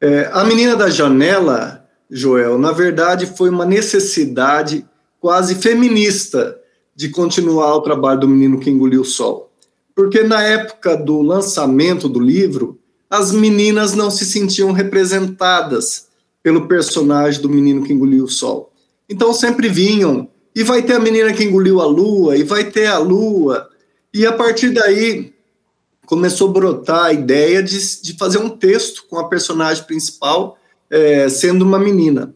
É, 0.00 0.30
a 0.32 0.42
Menina 0.42 0.74
da 0.74 0.88
Janela, 0.88 1.84
Joel, 2.10 2.56
na 2.56 2.72
verdade 2.72 3.26
foi 3.26 3.50
uma 3.50 3.66
necessidade 3.66 4.86
quase 5.24 5.54
feminista 5.54 6.54
de 6.94 7.08
continuar 7.08 7.74
o 7.76 7.80
trabalho 7.80 8.20
do 8.20 8.28
Menino 8.28 8.60
que 8.60 8.68
Engoliu 8.68 9.00
o 9.00 9.06
Sol. 9.06 9.50
Porque 9.94 10.22
na 10.22 10.42
época 10.42 10.98
do 10.98 11.22
lançamento 11.22 12.10
do 12.10 12.20
livro, 12.20 12.78
as 13.08 13.32
meninas 13.32 13.94
não 13.94 14.10
se 14.10 14.26
sentiam 14.26 14.70
representadas 14.70 16.08
pelo 16.42 16.68
personagem 16.68 17.40
do 17.40 17.48
menino 17.48 17.82
que 17.84 17.94
engoliu 17.94 18.24
o 18.24 18.28
sol. 18.28 18.70
Então 19.08 19.32
sempre 19.32 19.66
vinham, 19.66 20.28
e 20.54 20.62
vai 20.62 20.82
ter 20.82 20.92
a 20.92 21.00
menina 21.00 21.32
que 21.32 21.44
engoliu 21.44 21.80
a 21.80 21.86
lua, 21.86 22.36
e 22.36 22.42
vai 22.42 22.70
ter 22.70 22.84
a 22.84 22.98
lua. 22.98 23.70
E 24.12 24.26
a 24.26 24.32
partir 24.32 24.74
daí 24.74 25.32
começou 26.04 26.50
a 26.50 26.52
brotar 26.52 27.04
a 27.06 27.12
ideia 27.14 27.62
de, 27.62 28.02
de 28.02 28.14
fazer 28.18 28.36
um 28.36 28.50
texto 28.50 29.06
com 29.08 29.18
a 29.18 29.26
personagem 29.26 29.84
principal 29.84 30.58
é, 30.90 31.30
sendo 31.30 31.64
uma 31.64 31.78
menina. 31.78 32.34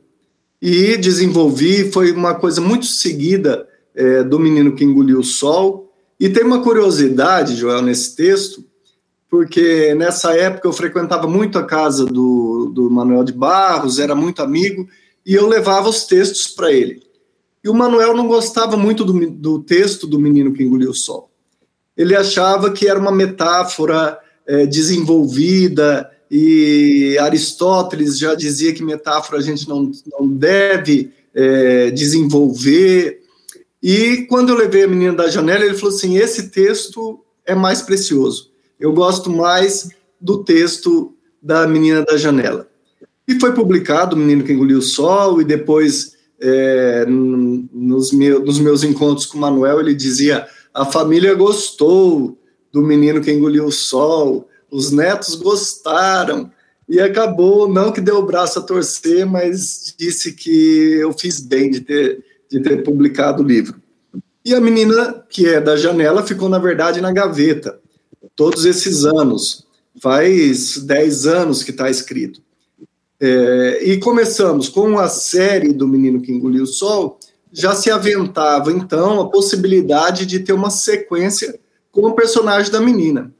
E 0.60 0.96
desenvolvi, 0.96 1.90
foi 1.90 2.10
uma 2.12 2.34
coisa 2.34 2.60
muito 2.60 2.86
seguida 2.86 3.68
é, 3.94 4.22
do 4.22 4.38
menino 4.38 4.74
que 4.74 4.84
engoliu 4.84 5.20
o 5.20 5.24
sol. 5.24 5.92
E 6.18 6.28
tem 6.28 6.44
uma 6.44 6.62
curiosidade, 6.62 7.54
Joel, 7.54 7.82
nesse 7.82 8.16
texto, 8.16 8.64
porque 9.30 9.94
nessa 9.94 10.34
época 10.34 10.66
eu 10.66 10.72
frequentava 10.72 11.28
muito 11.28 11.58
a 11.58 11.64
casa 11.64 12.06
do, 12.06 12.72
do 12.74 12.90
Manuel 12.90 13.22
de 13.22 13.32
Barros, 13.32 13.98
era 13.98 14.14
muito 14.14 14.42
amigo, 14.42 14.88
e 15.24 15.34
eu 15.34 15.46
levava 15.46 15.88
os 15.88 16.04
textos 16.04 16.48
para 16.48 16.72
ele. 16.72 17.02
E 17.62 17.68
o 17.68 17.74
Manuel 17.74 18.16
não 18.16 18.26
gostava 18.26 18.76
muito 18.76 19.04
do, 19.04 19.30
do, 19.30 19.62
texto 19.62 20.06
do 20.06 20.18
Menino 20.18 20.52
que 20.52 20.62
Engoliu 20.62 20.90
o 20.90 20.94
Sol. 20.94 21.30
Ele 21.96 22.16
achava 22.16 22.70
que 22.70 22.88
era 22.88 22.98
uma 22.98 23.12
metáfora 23.12 24.18
é, 24.46 24.64
desenvolvida, 24.64 26.10
e 26.30 27.16
Aristóteles 27.18 28.18
já 28.18 28.34
dizia 28.34 28.72
que 28.72 28.82
metáfora 28.82 29.38
a 29.38 29.42
gente 29.42 29.68
não, 29.68 29.90
não 30.18 30.28
deve 30.28 31.10
é, 31.34 31.90
desenvolver. 31.90 33.20
E 33.82 34.26
quando 34.28 34.50
eu 34.50 34.56
levei 34.56 34.84
a 34.84 34.88
menina 34.88 35.14
da 35.14 35.28
janela, 35.28 35.64
ele 35.64 35.74
falou 35.74 35.94
assim: 35.94 36.16
esse 36.16 36.50
texto 36.50 37.20
é 37.46 37.54
mais 37.54 37.80
precioso. 37.80 38.50
Eu 38.78 38.92
gosto 38.92 39.30
mais 39.30 39.88
do 40.20 40.44
texto 40.44 41.14
da 41.42 41.66
Menina 41.66 42.04
da 42.04 42.16
Janela. 42.16 42.68
E 43.26 43.38
foi 43.38 43.52
publicado 43.52 44.16
O 44.16 44.18
Menino 44.18 44.44
que 44.44 44.52
Engoliu 44.52 44.78
o 44.78 44.82
Sol, 44.82 45.40
e 45.40 45.44
depois, 45.44 46.16
é, 46.40 47.04
nos, 47.06 48.12
nos 48.12 48.58
meus 48.58 48.84
encontros 48.84 49.26
com 49.26 49.38
o 49.38 49.40
Manuel, 49.40 49.80
ele 49.80 49.94
dizia: 49.94 50.46
a 50.72 50.84
família 50.84 51.34
gostou 51.34 52.38
do 52.72 52.82
Menino 52.82 53.20
que 53.20 53.30
Engoliu 53.32 53.66
o 53.66 53.72
Sol, 53.72 54.48
os 54.70 54.90
netos 54.90 55.34
gostaram. 55.34 56.50
E 56.88 57.00
acabou, 57.00 57.68
não 57.68 57.92
que 57.92 58.00
deu 58.00 58.16
o 58.16 58.26
braço 58.26 58.58
a 58.58 58.62
torcer, 58.62 59.26
mas 59.26 59.94
disse 59.96 60.32
que 60.32 60.94
eu 61.00 61.12
fiz 61.12 61.38
bem 61.38 61.70
de 61.70 61.82
ter, 61.82 62.24
de 62.50 62.60
ter 62.60 62.82
publicado 62.82 63.42
o 63.42 63.46
livro. 63.46 63.80
E 64.44 64.54
a 64.54 64.60
menina, 64.60 65.22
que 65.28 65.46
é 65.46 65.60
da 65.60 65.76
janela, 65.76 66.26
ficou, 66.26 66.48
na 66.48 66.58
verdade, 66.58 67.00
na 67.00 67.12
gaveta 67.12 67.78
todos 68.34 68.64
esses 68.64 69.04
anos. 69.04 69.66
Faz 70.00 70.78
10 70.78 71.26
anos 71.26 71.62
que 71.62 71.72
está 71.72 71.90
escrito. 71.90 72.40
É, 73.20 73.80
e 73.82 73.98
começamos 73.98 74.68
com 74.68 74.98
a 74.98 75.08
série 75.08 75.72
do 75.72 75.88
Menino 75.88 76.22
que 76.22 76.32
Engoliu 76.32 76.62
o 76.62 76.66
Sol, 76.66 77.18
já 77.52 77.74
se 77.74 77.90
aventava 77.90 78.70
então 78.70 79.20
a 79.20 79.28
possibilidade 79.28 80.24
de 80.24 80.38
ter 80.38 80.52
uma 80.52 80.70
sequência 80.70 81.58
com 81.90 82.02
o 82.02 82.14
personagem 82.14 82.70
da 82.70 82.80
menina. 82.80 83.34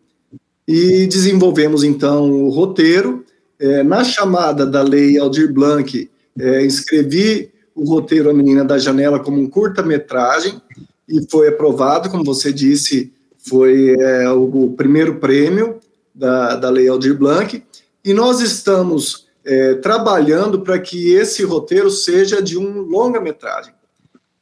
E 0.69 1.07
desenvolvemos 1.07 1.83
então 1.83 2.31
o 2.31 2.51
roteiro. 2.51 3.25
É, 3.59 3.83
na 3.83 4.05
chamada 4.05 4.67
da 4.67 4.83
Lei 4.83 5.19
Aldir 5.19 5.51
Blanc, 5.51 6.11
é, 6.39 6.63
escrevi 6.63 7.51
o 7.75 7.89
roteiro 7.89 8.29
A 8.29 8.35
Menina 8.35 8.63
da 8.63 8.79
Janela 8.79 9.19
como 9.19 9.41
um 9.41 9.49
curta-metragem 9.49 10.61
e 11.09 11.27
foi 11.31 11.49
aprovado, 11.49 12.11
como 12.11 12.23
você 12.23 12.53
disse, 12.53 13.11
foi 13.39 13.97
é, 13.99 14.29
o, 14.31 14.75
primeiro 14.77 15.17
prêmio 15.17 15.79
da, 16.15 16.55
da 16.57 16.69
Lei 16.69 16.87
Aldir 16.87 17.17
Blanc, 17.17 17.63
e 18.05 18.13
nós 18.13 18.41
estamos 18.41 19.27
é, 19.45 19.75
trabalhando 19.77 20.61
para 20.61 20.79
que 20.79 21.15
esse 21.15 21.43
roteiro 21.45 21.91
seja 21.91 22.43
de 22.43 22.59
um 22.59 22.83
longa-metragem. 22.83 23.73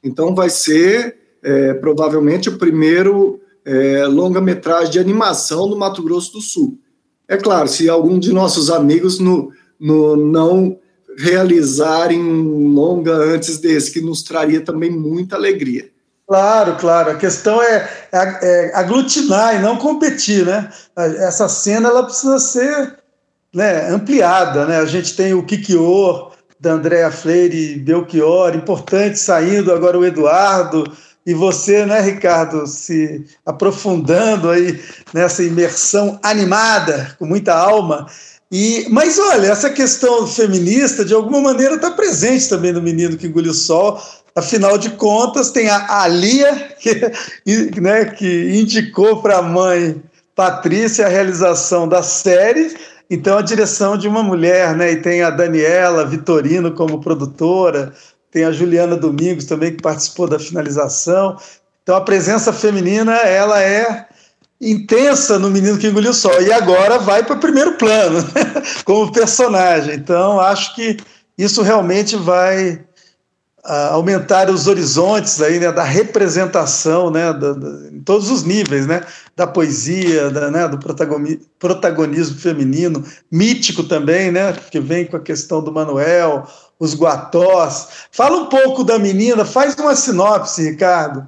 Então, 0.03 0.35
vai 0.35 0.51
ser 0.51 1.17
é, 1.41 1.75
provavelmente 1.75 2.49
o 2.49 2.59
primeiro 2.59 3.41
é, 3.67 4.07
longa-metragem 4.07 4.93
de 4.93 4.99
animação 5.01 5.69
do 5.69 5.77
Mato 5.77 6.03
Grosso 6.03 6.33
do 6.33 6.41
Sul. 6.41 6.79
É 7.29 7.37
claro, 7.37 7.69
se 7.69 7.91
algum 7.91 8.19
de 8.19 8.33
nossos 8.33 8.71
amigos 8.71 9.19
no, 9.19 9.53
no, 9.79 10.17
não 10.17 10.79
realizarem 11.19 12.23
um 12.23 12.69
longa 12.69 13.13
antes 13.13 13.59
desse, 13.59 13.91
que 13.91 14.01
nos 14.01 14.23
traria 14.23 14.61
também 14.61 14.91
muita 14.91 15.35
alegria. 15.35 15.89
Claro, 16.29 16.77
claro. 16.77 17.11
A 17.11 17.15
questão 17.15 17.61
é, 17.61 17.89
é, 18.13 18.19
é, 18.43 18.77
aglutinar 18.77 19.57
e 19.57 19.63
não 19.63 19.77
competir, 19.77 20.45
né? 20.45 20.71
Essa 20.97 21.49
cena 21.49 21.89
ela 21.89 22.05
precisa 22.05 22.39
ser 22.39 22.97
né, 23.53 23.91
ampliada, 23.91 24.67
né? 24.67 24.79
A 24.79 24.87
gente 24.87 25.17
tem 25.17 25.35
o 25.35 25.45
Kikior, 25.45 26.33
da 26.59 26.73
Andréa 26.73 27.11
Freire 27.11 27.75
e 27.75 27.79
Belchior, 27.79 28.55
importante 28.55 29.19
saindo, 29.19 29.73
agora 29.73 29.99
o 29.99 30.05
Eduardo, 30.05 30.85
e 31.27 31.35
você, 31.35 31.85
né, 31.85 32.01
Ricardo, 32.01 32.67
se 32.69 33.25
aprofundando 33.45 34.49
aí 34.49 34.81
nessa 35.13 35.43
imersão 35.43 36.21
animada, 36.23 37.17
com 37.19 37.27
muita 37.27 37.53
alma. 37.53 38.07
E, 38.51 38.87
mas 38.91 39.19
olha, 39.19 39.49
essa 39.49 39.69
questão 39.71 40.25
feminista, 40.25 41.05
de 41.05 41.13
alguma 41.13 41.41
maneira, 41.41 41.75
está 41.75 41.91
presente 41.91 42.49
também 42.49 42.73
no 42.73 42.81
Menino 42.81 43.17
que 43.17 43.27
Engoliu 43.27 43.51
o 43.51 43.55
Sol. 43.55 44.01
Afinal 44.37 44.79
de 44.79 44.91
contas, 44.91 45.51
tem 45.51 45.69
a 45.69 46.03
Alia, 46.03 46.77
que, 46.79 47.81
né, 47.81 48.05
que 48.05 48.53
indicou 48.57 49.21
para 49.21 49.39
a 49.39 49.43
mãe 49.43 50.01
Patrícia 50.37 51.07
a 51.07 51.09
realização 51.09 51.89
da 51.89 52.03
série, 52.03 52.77
então 53.11 53.39
a 53.39 53.43
direção 53.43 53.97
de 53.97 54.07
uma 54.07 54.23
mulher, 54.23 54.77
né? 54.77 54.93
E 54.93 54.97
tem 55.01 55.23
a 55.23 55.31
Daniela 55.31 56.05
Vitorino 56.05 56.73
como 56.73 57.01
produtora, 57.01 57.95
tem 58.31 58.45
a 58.45 58.53
Juliana 58.53 58.97
Domingos 58.97 59.45
também 59.45 59.75
que 59.75 59.83
participou 59.83 60.29
da 60.29 60.39
finalização. 60.39 61.37
Então 61.83 61.97
a 61.97 62.01
presença 62.01 62.53
feminina, 62.53 63.15
ela 63.15 63.63
é 63.63 64.07
intensa 64.61 65.39
no 65.39 65.51
Menino 65.51 65.79
que 65.79 65.87
Engoliu 65.87 66.11
o 66.11 66.15
Sol. 66.15 66.43
E 66.43 66.53
agora 66.53 66.99
vai 66.99 67.23
para 67.23 67.37
o 67.37 67.41
primeiro 67.41 67.75
plano, 67.75 68.25
como 68.85 69.13
personagem. 69.13 69.95
Então, 69.95 70.41
acho 70.41 70.75
que 70.75 70.97
isso 71.37 71.63
realmente 71.63 72.17
vai 72.17 72.81
aumentar 73.91 74.51
os 74.51 74.67
horizontes 74.67 75.41
aí, 75.41 75.59
né, 75.59 75.73
da 75.73 75.83
representação 75.83 77.11
né, 77.11 77.33
da, 77.33 77.53
da, 77.53 77.69
em 77.91 78.01
todos 78.01 78.31
os 78.31 78.43
níveis, 78.43 78.87
né, 78.87 79.03
da 79.35 79.47
poesia, 79.47 80.31
da, 80.31 80.51
né, 80.51 80.69
do 80.69 80.79
protagonismo 81.59 82.39
feminino, 82.39 83.05
mítico 83.31 83.83
também, 83.83 84.31
né, 84.31 84.53
que 84.71 84.81
vem 84.81 85.07
com 85.07 85.17
a 85.17 85.21
questão 85.21 85.63
do 85.63 85.73
Manuel, 85.73 86.47
os 86.79 86.95
guatós. 86.95 87.89
Fala 88.13 88.37
um 88.39 88.47
pouco 88.47 88.85
da 88.85 88.99
menina, 88.99 89.45
faz 89.45 89.75
uma 89.75 89.97
sinopse, 89.97 90.63
Ricardo 90.63 91.27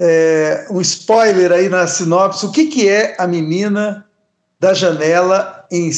é, 0.00 0.66
um 0.70 0.80
spoiler 0.80 1.52
aí 1.52 1.68
na 1.68 1.86
sinopse. 1.86 2.46
O 2.46 2.50
que, 2.50 2.66
que 2.66 2.88
é 2.88 3.14
a 3.18 3.26
menina 3.26 4.06
da 4.58 4.72
janela 4.72 5.66
em 5.70 5.90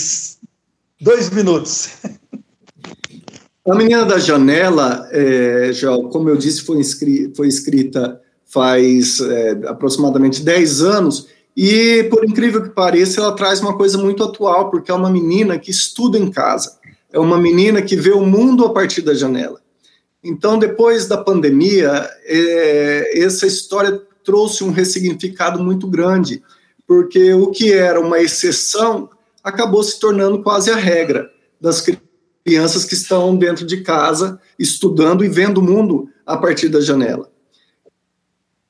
dois 1.00 1.30
minutos? 1.30 1.90
A 3.64 3.76
Menina 3.76 4.04
da 4.04 4.18
Janela, 4.18 5.08
é, 5.12 5.72
já, 5.72 5.96
como 6.10 6.28
eu 6.28 6.36
disse, 6.36 6.62
foi, 6.62 6.82
foi 7.36 7.46
escrita 7.46 8.20
faz 8.44 9.20
é, 9.20 9.50
aproximadamente 9.66 10.42
10 10.42 10.82
anos, 10.82 11.28
e 11.56 12.02
por 12.10 12.24
incrível 12.24 12.62
que 12.62 12.70
pareça, 12.70 13.20
ela 13.20 13.36
traz 13.36 13.60
uma 13.60 13.76
coisa 13.76 13.96
muito 13.96 14.24
atual, 14.24 14.68
porque 14.68 14.90
é 14.90 14.94
uma 14.94 15.08
menina 15.08 15.58
que 15.58 15.70
estuda 15.70 16.18
em 16.18 16.28
casa, 16.28 16.76
é 17.12 17.20
uma 17.20 17.38
menina 17.38 17.80
que 17.80 17.94
vê 17.94 18.10
o 18.10 18.26
mundo 18.26 18.64
a 18.64 18.72
partir 18.72 19.00
da 19.00 19.14
janela. 19.14 19.60
Então, 20.24 20.58
depois 20.58 21.06
da 21.06 21.16
pandemia, 21.16 22.10
é, 22.24 23.22
essa 23.22 23.46
história 23.46 24.02
trouxe 24.24 24.64
um 24.64 24.72
ressignificado 24.72 25.62
muito 25.62 25.86
grande, 25.86 26.42
porque 26.86 27.32
o 27.32 27.50
que 27.52 27.72
era 27.72 28.00
uma 28.00 28.20
exceção 28.20 29.08
acabou 29.42 29.82
se 29.84 30.00
tornando 30.00 30.42
quase 30.42 30.70
a 30.70 30.76
regra 30.76 31.30
das 31.60 31.80
crianças 31.80 32.11
que 32.44 32.94
estão 32.94 33.36
dentro 33.36 33.66
de 33.66 33.82
casa, 33.82 34.40
estudando 34.58 35.24
e 35.24 35.28
vendo 35.28 35.58
o 35.58 35.62
mundo 35.62 36.08
a 36.26 36.36
partir 36.36 36.68
da 36.68 36.80
janela. 36.80 37.30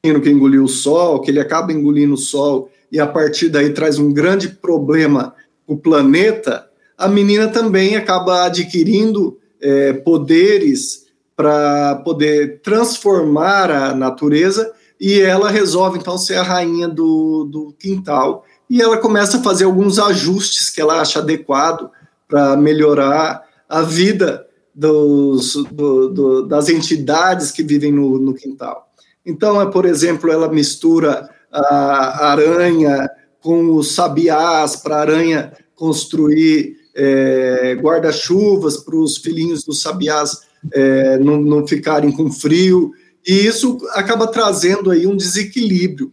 Que 0.03 0.31
engoliu 0.31 0.65
o 0.65 0.69
sol, 0.69 1.21
que 1.21 1.31
ele 1.31 1.41
acaba 1.41 1.73
engolindo 1.73 2.15
o 2.15 2.19
sol 2.19 2.71
e 2.91 3.01
a 3.01 3.07
partir 3.07 3.49
daí 3.49 3.73
traz 3.73 3.99
um 3.99 4.13
grande 4.13 4.49
problema 4.49 5.35
para 5.67 5.75
o 5.75 5.79
planeta, 5.79 6.69
a 6.99 7.09
menina 7.09 7.49
também 7.49 7.97
acaba 7.97 8.45
adquirindo 8.45 9.39
é, 9.61 9.93
poderes 9.93 11.07
para 11.35 11.97
poder 11.97 12.61
transformar 12.61 13.71
a 13.71 13.95
natureza 13.95 14.73
e 15.01 15.21
ela 15.21 15.51
resolve 15.51 15.99
então 15.99 16.19
ser 16.19 16.37
a 16.37 16.43
rainha 16.43 16.87
do, 16.89 17.49
do 17.51 17.75
quintal 17.79 18.45
e 18.69 18.81
ela 18.81 18.99
começa 18.99 19.39
a 19.39 19.43
fazer 19.43 19.65
alguns 19.65 19.99
ajustes 19.99 20.71
que 20.71 20.81
ela 20.81 21.01
acha 21.01 21.19
adequado 21.19 21.91
para 22.29 22.57
melhorar 22.57 23.43
a 23.73 23.81
vida 23.81 24.47
dos, 24.75 25.55
do, 25.73 26.09
do, 26.11 26.43
das 26.47 26.69
entidades 26.69 27.51
que 27.51 27.63
vivem 27.63 27.91
no, 27.91 28.19
no 28.19 28.35
quintal. 28.35 28.93
Então, 29.25 29.59
é, 29.63 29.71
por 29.71 29.87
exemplo, 29.87 30.31
ela 30.31 30.53
mistura 30.53 31.31
a 31.51 32.33
aranha 32.33 33.11
com 33.41 33.75
os 33.75 33.95
sabiás 33.95 34.77
para 34.77 34.97
a 34.97 35.01
aranha 35.01 35.53
construir 35.75 36.77
é, 36.95 37.75
guarda-chuvas 37.81 38.77
para 38.77 38.95
os 38.95 39.17
filhinhos 39.17 39.65
dos 39.65 39.81
sabiás 39.81 40.43
é, 40.71 41.19
não, 41.19 41.41
não 41.41 41.67
ficarem 41.67 42.13
com 42.13 42.31
frio, 42.31 42.93
e 43.27 43.47
isso 43.47 43.79
acaba 43.93 44.27
trazendo 44.27 44.91
aí 44.91 45.07
um 45.07 45.17
desequilíbrio. 45.17 46.13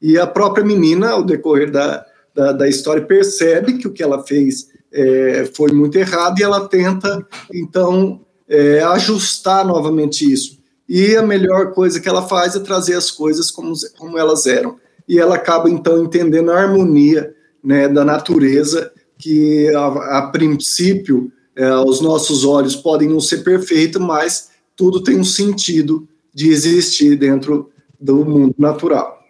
E 0.00 0.16
a 0.18 0.26
própria 0.26 0.64
menina, 0.64 1.10
ao 1.10 1.24
decorrer 1.24 1.70
da, 1.70 2.06
da, 2.32 2.52
da 2.52 2.68
história, 2.68 3.04
percebe 3.04 3.78
que 3.78 3.88
o 3.88 3.92
que 3.92 4.02
ela 4.02 4.24
fez 4.24 4.71
é, 4.92 5.50
foi 5.54 5.72
muito 5.72 5.96
errado 5.96 6.38
e 6.38 6.42
ela 6.42 6.68
tenta, 6.68 7.26
então, 7.52 8.20
é, 8.48 8.80
ajustar 8.82 9.66
novamente 9.66 10.30
isso. 10.30 10.58
E 10.88 11.16
a 11.16 11.22
melhor 11.22 11.72
coisa 11.72 12.00
que 12.00 12.08
ela 12.08 12.28
faz 12.28 12.54
é 12.54 12.60
trazer 12.60 12.94
as 12.94 13.10
coisas 13.10 13.50
como, 13.50 13.72
como 13.96 14.18
elas 14.18 14.46
eram. 14.46 14.76
E 15.08 15.18
ela 15.18 15.36
acaba, 15.36 15.70
então, 15.70 16.02
entendendo 16.04 16.50
a 16.50 16.58
harmonia 16.58 17.34
né, 17.64 17.88
da 17.88 18.04
natureza, 18.04 18.92
que 19.18 19.68
a, 19.74 20.18
a 20.18 20.30
princípio 20.30 21.32
é, 21.56 21.74
os 21.76 22.00
nossos 22.00 22.44
olhos 22.44 22.76
podem 22.76 23.08
não 23.08 23.20
ser 23.20 23.38
perfeitos, 23.38 24.00
mas 24.00 24.50
tudo 24.76 25.02
tem 25.02 25.18
um 25.18 25.24
sentido 25.24 26.08
de 26.34 26.50
existir 26.50 27.16
dentro 27.16 27.70
do 28.00 28.24
mundo 28.24 28.54
natural. 28.58 29.22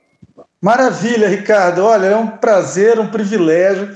Maravilha, 0.61 1.29
Ricardo. 1.29 1.81
Olha, 1.81 2.07
é 2.07 2.16
um 2.16 2.29
prazer, 2.29 2.98
um 2.98 3.09
privilégio 3.09 3.90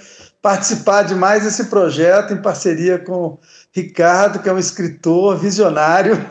participar 0.46 1.02
de 1.02 1.12
mais 1.12 1.44
esse 1.44 1.64
projeto 1.64 2.32
em 2.32 2.40
parceria 2.40 3.00
com 3.00 3.36
Ricardo, 3.72 4.38
que 4.38 4.48
é 4.48 4.52
um 4.52 4.58
escritor 4.58 5.36
visionário. 5.36 6.16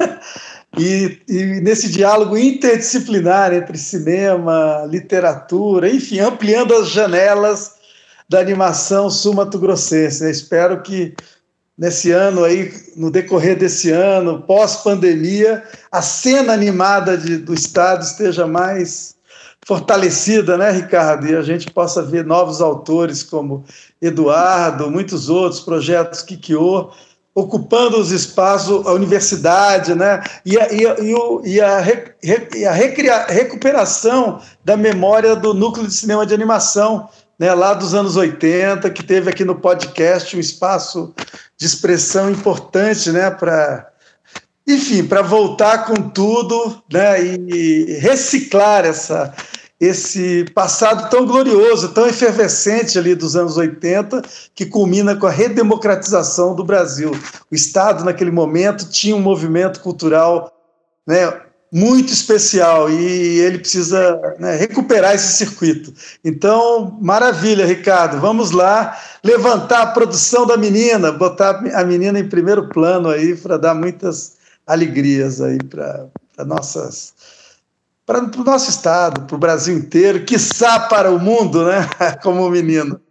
E, 0.78 1.22
e, 1.30 1.62
nesse 1.62 1.88
diálogo 1.88 2.38
interdisciplinar 2.38 3.54
entre 3.54 3.78
cinema, 3.78 4.86
literatura, 4.90 5.90
enfim, 5.90 6.20
ampliando 6.20 6.76
as 6.76 6.90
janelas 6.90 7.76
da 8.28 8.42
animação 8.42 9.10
sul-mato-grossense. 9.10 10.30
Espero 10.30 10.82
que 10.82 11.16
nesse 11.78 12.12
ano 12.12 12.44
aí, 12.44 12.74
no 12.98 13.10
decorrer 13.10 13.58
desse 13.58 13.90
ano, 13.90 14.42
pós-pandemia, 14.42 15.64
a 15.90 16.02
cena 16.02 16.52
animada 16.52 17.18
de, 17.18 17.38
do 17.38 17.54
Estado 17.54 18.04
esteja 18.04 18.46
mais 18.46 19.16
fortalecida, 19.66 20.58
né, 20.58 20.72
Ricardo? 20.72 21.28
E 21.28 21.36
a 21.36 21.42
gente 21.42 21.70
possa 21.72 22.02
ver 22.02 22.24
novos 22.24 22.62
autores 22.62 23.24
como 23.24 23.66
Eduardo, 24.02 24.92
muitos 24.92 25.28
outros 25.28 25.60
projetos 25.60 26.22
Kikyo, 26.22 26.92
ocupando 27.34 28.00
os 28.00 28.12
espaços, 28.12 28.86
a 28.86 28.94
universidade, 28.94 29.94
né? 29.96 30.24
E 30.46 30.58
a, 30.58 30.72
e 30.72 30.88
a, 30.88 30.96
e 31.00 31.56
e 31.56 31.62
a, 31.62 31.84
e 32.56 32.66
a 32.66 32.72
recria, 32.72 33.26
recuperação 33.26 34.40
da 34.64 34.78
memória 34.78 35.36
do 35.36 35.54
núcleo 35.54 35.88
de 35.88 35.94
cinema 35.94 36.26
de 36.26 36.34
animação, 36.34 37.10
né, 37.38 37.54
lá 37.54 37.74
dos 37.74 37.94
anos 37.94 38.16
80, 38.16 38.90
que 38.92 39.04
teve 39.04 39.30
aqui 39.30 39.44
no 39.44 39.56
podcast 39.56 40.38
um 40.38 40.40
espaço 40.40 41.14
de 41.58 41.66
expressão 41.66 42.32
importante, 42.32 43.12
né, 43.12 43.30
para 43.30 43.92
enfim, 44.68 45.06
para 45.06 45.22
voltar 45.22 45.86
com 45.86 46.10
tudo, 46.10 46.82
né, 46.92 47.22
e 47.24 48.00
reciclar 48.00 48.84
essa 48.84 49.32
esse 49.80 50.46
passado 50.54 51.10
tão 51.10 51.26
glorioso, 51.26 51.90
tão 51.90 52.08
efervescente 52.08 52.98
ali 52.98 53.14
dos 53.14 53.36
anos 53.36 53.58
80, 53.58 54.22
que 54.54 54.66
culmina 54.66 55.16
com 55.16 55.28
a 55.28 55.32
redemocratização 55.32 56.56
do 56.56 56.64
Brasil. 56.64 57.12
O 57.52 57.56
Estado, 57.56 58.04
naquele 58.04 58.32
momento, 58.32 58.90
tinha 58.90 59.16
um 59.16 59.22
movimento 59.22 59.82
cultural 59.82 60.52
né, 61.06 61.42
muito 61.72 62.14
especial 62.14 62.90
e 62.90 63.40
ele 63.40 63.60
precisa 63.60 64.36
né, 64.40 64.56
recuperar 64.56 65.14
esse 65.14 65.34
circuito. 65.34 65.94
Então, 66.24 66.98
maravilha, 67.02 67.66
Ricardo. 67.66 68.18
Vamos 68.22 68.52
lá 68.52 68.98
levantar 69.22 69.82
a 69.82 69.88
produção 69.88 70.46
da 70.46 70.56
menina, 70.56 71.12
botar 71.12 71.62
a 71.74 71.84
menina 71.84 72.18
em 72.18 72.30
primeiro 72.30 72.70
plano 72.70 73.10
aí 73.10 73.36
para 73.36 73.58
dar 73.58 73.74
muitas 73.74 74.38
alegrias 74.66 75.42
aí 75.42 75.58
para 75.58 76.08
nossas 76.46 77.14
para 78.06 78.24
o 78.24 78.44
nosso 78.44 78.70
estado, 78.70 79.22
para 79.22 79.36
o 79.36 79.40
Brasil 79.40 79.76
inteiro, 79.76 80.24
quiçá 80.24 80.80
para 80.80 81.12
o 81.12 81.20
mundo, 81.20 81.66
né? 81.66 81.90
Como 82.22 82.48
menino. 82.50 83.02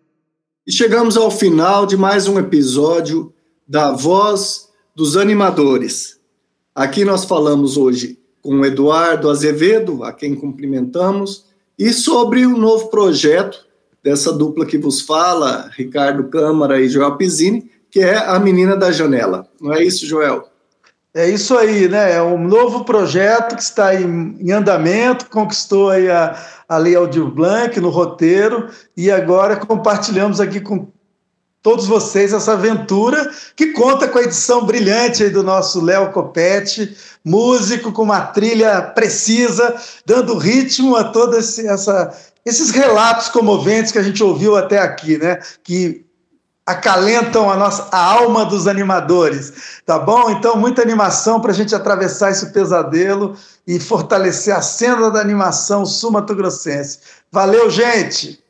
E 0.66 0.72
chegamos 0.72 1.16
ao 1.16 1.30
final 1.30 1.84
de 1.84 1.96
mais 1.96 2.28
um 2.28 2.38
episódio 2.38 3.32
da 3.66 3.90
Voz 3.90 4.68
dos 4.94 5.16
Animadores. 5.16 6.20
Aqui 6.74 7.04
nós 7.04 7.24
falamos 7.24 7.76
hoje 7.76 8.18
com 8.40 8.64
Eduardo 8.64 9.28
Azevedo, 9.28 10.04
a 10.04 10.12
quem 10.12 10.34
cumprimentamos, 10.34 11.46
e 11.78 11.92
sobre 11.92 12.46
o 12.46 12.56
novo 12.56 12.88
projeto 12.88 13.66
dessa 14.02 14.32
dupla 14.32 14.64
que 14.64 14.78
vos 14.78 15.00
fala, 15.00 15.70
Ricardo 15.76 16.28
Câmara 16.28 16.80
e 16.80 16.88
Joel 16.88 17.16
Pizzini, 17.16 17.70
que 17.90 18.00
é 18.00 18.16
A 18.16 18.38
Menina 18.38 18.76
da 18.76 18.92
Janela. 18.92 19.48
Não 19.60 19.72
é 19.72 19.82
isso, 19.82 20.06
Joel? 20.06 20.48
É 21.16 21.28
isso 21.28 21.56
aí, 21.56 21.88
né? 21.88 22.14
É 22.16 22.20
um 22.20 22.36
novo 22.36 22.84
projeto 22.84 23.54
que 23.54 23.62
está 23.62 23.94
em, 23.94 24.36
em 24.40 24.50
andamento, 24.50 25.26
conquistou 25.30 25.90
a, 25.90 26.36
a 26.68 26.76
Lei 26.76 26.96
Aldir 26.96 27.26
Blanc 27.26 27.78
no 27.78 27.88
roteiro 27.88 28.68
e 28.96 29.12
agora 29.12 29.54
compartilhamos 29.54 30.40
aqui 30.40 30.60
com 30.60 30.88
todos 31.62 31.86
vocês 31.86 32.32
essa 32.32 32.54
aventura 32.54 33.30
que 33.54 33.68
conta 33.68 34.08
com 34.08 34.18
a 34.18 34.22
edição 34.22 34.66
brilhante 34.66 35.30
do 35.30 35.44
nosso 35.44 35.80
Léo 35.80 36.10
Copete, 36.10 36.96
músico 37.24 37.92
com 37.92 38.02
uma 38.02 38.20
trilha 38.20 38.82
precisa, 38.82 39.74
dando 40.04 40.36
ritmo 40.36 40.96
a 40.96 41.04
todos 41.04 41.60
essa, 41.60 42.12
esses 42.44 42.70
relatos 42.72 43.28
comoventes 43.28 43.92
que 43.92 43.98
a 43.98 44.02
gente 44.02 44.22
ouviu 44.22 44.56
até 44.56 44.78
aqui, 44.78 45.16
né? 45.16 45.38
Que 45.62 46.03
acalentam 46.66 47.50
a 47.50 47.56
nossa 47.56 47.88
a 47.92 47.98
alma 47.98 48.44
dos 48.44 48.66
animadores, 48.66 49.80
tá 49.84 49.98
bom? 49.98 50.30
Então, 50.30 50.56
muita 50.56 50.82
animação 50.82 51.40
para 51.40 51.50
a 51.50 51.54
gente 51.54 51.74
atravessar 51.74 52.30
esse 52.30 52.52
pesadelo 52.52 53.36
e 53.66 53.78
fortalecer 53.78 54.54
a 54.54 54.62
cena 54.62 55.10
da 55.10 55.20
animação 55.20 55.84
sul-mato-grossense. 55.84 56.98
Valeu, 57.30 57.70
gente! 57.70 58.43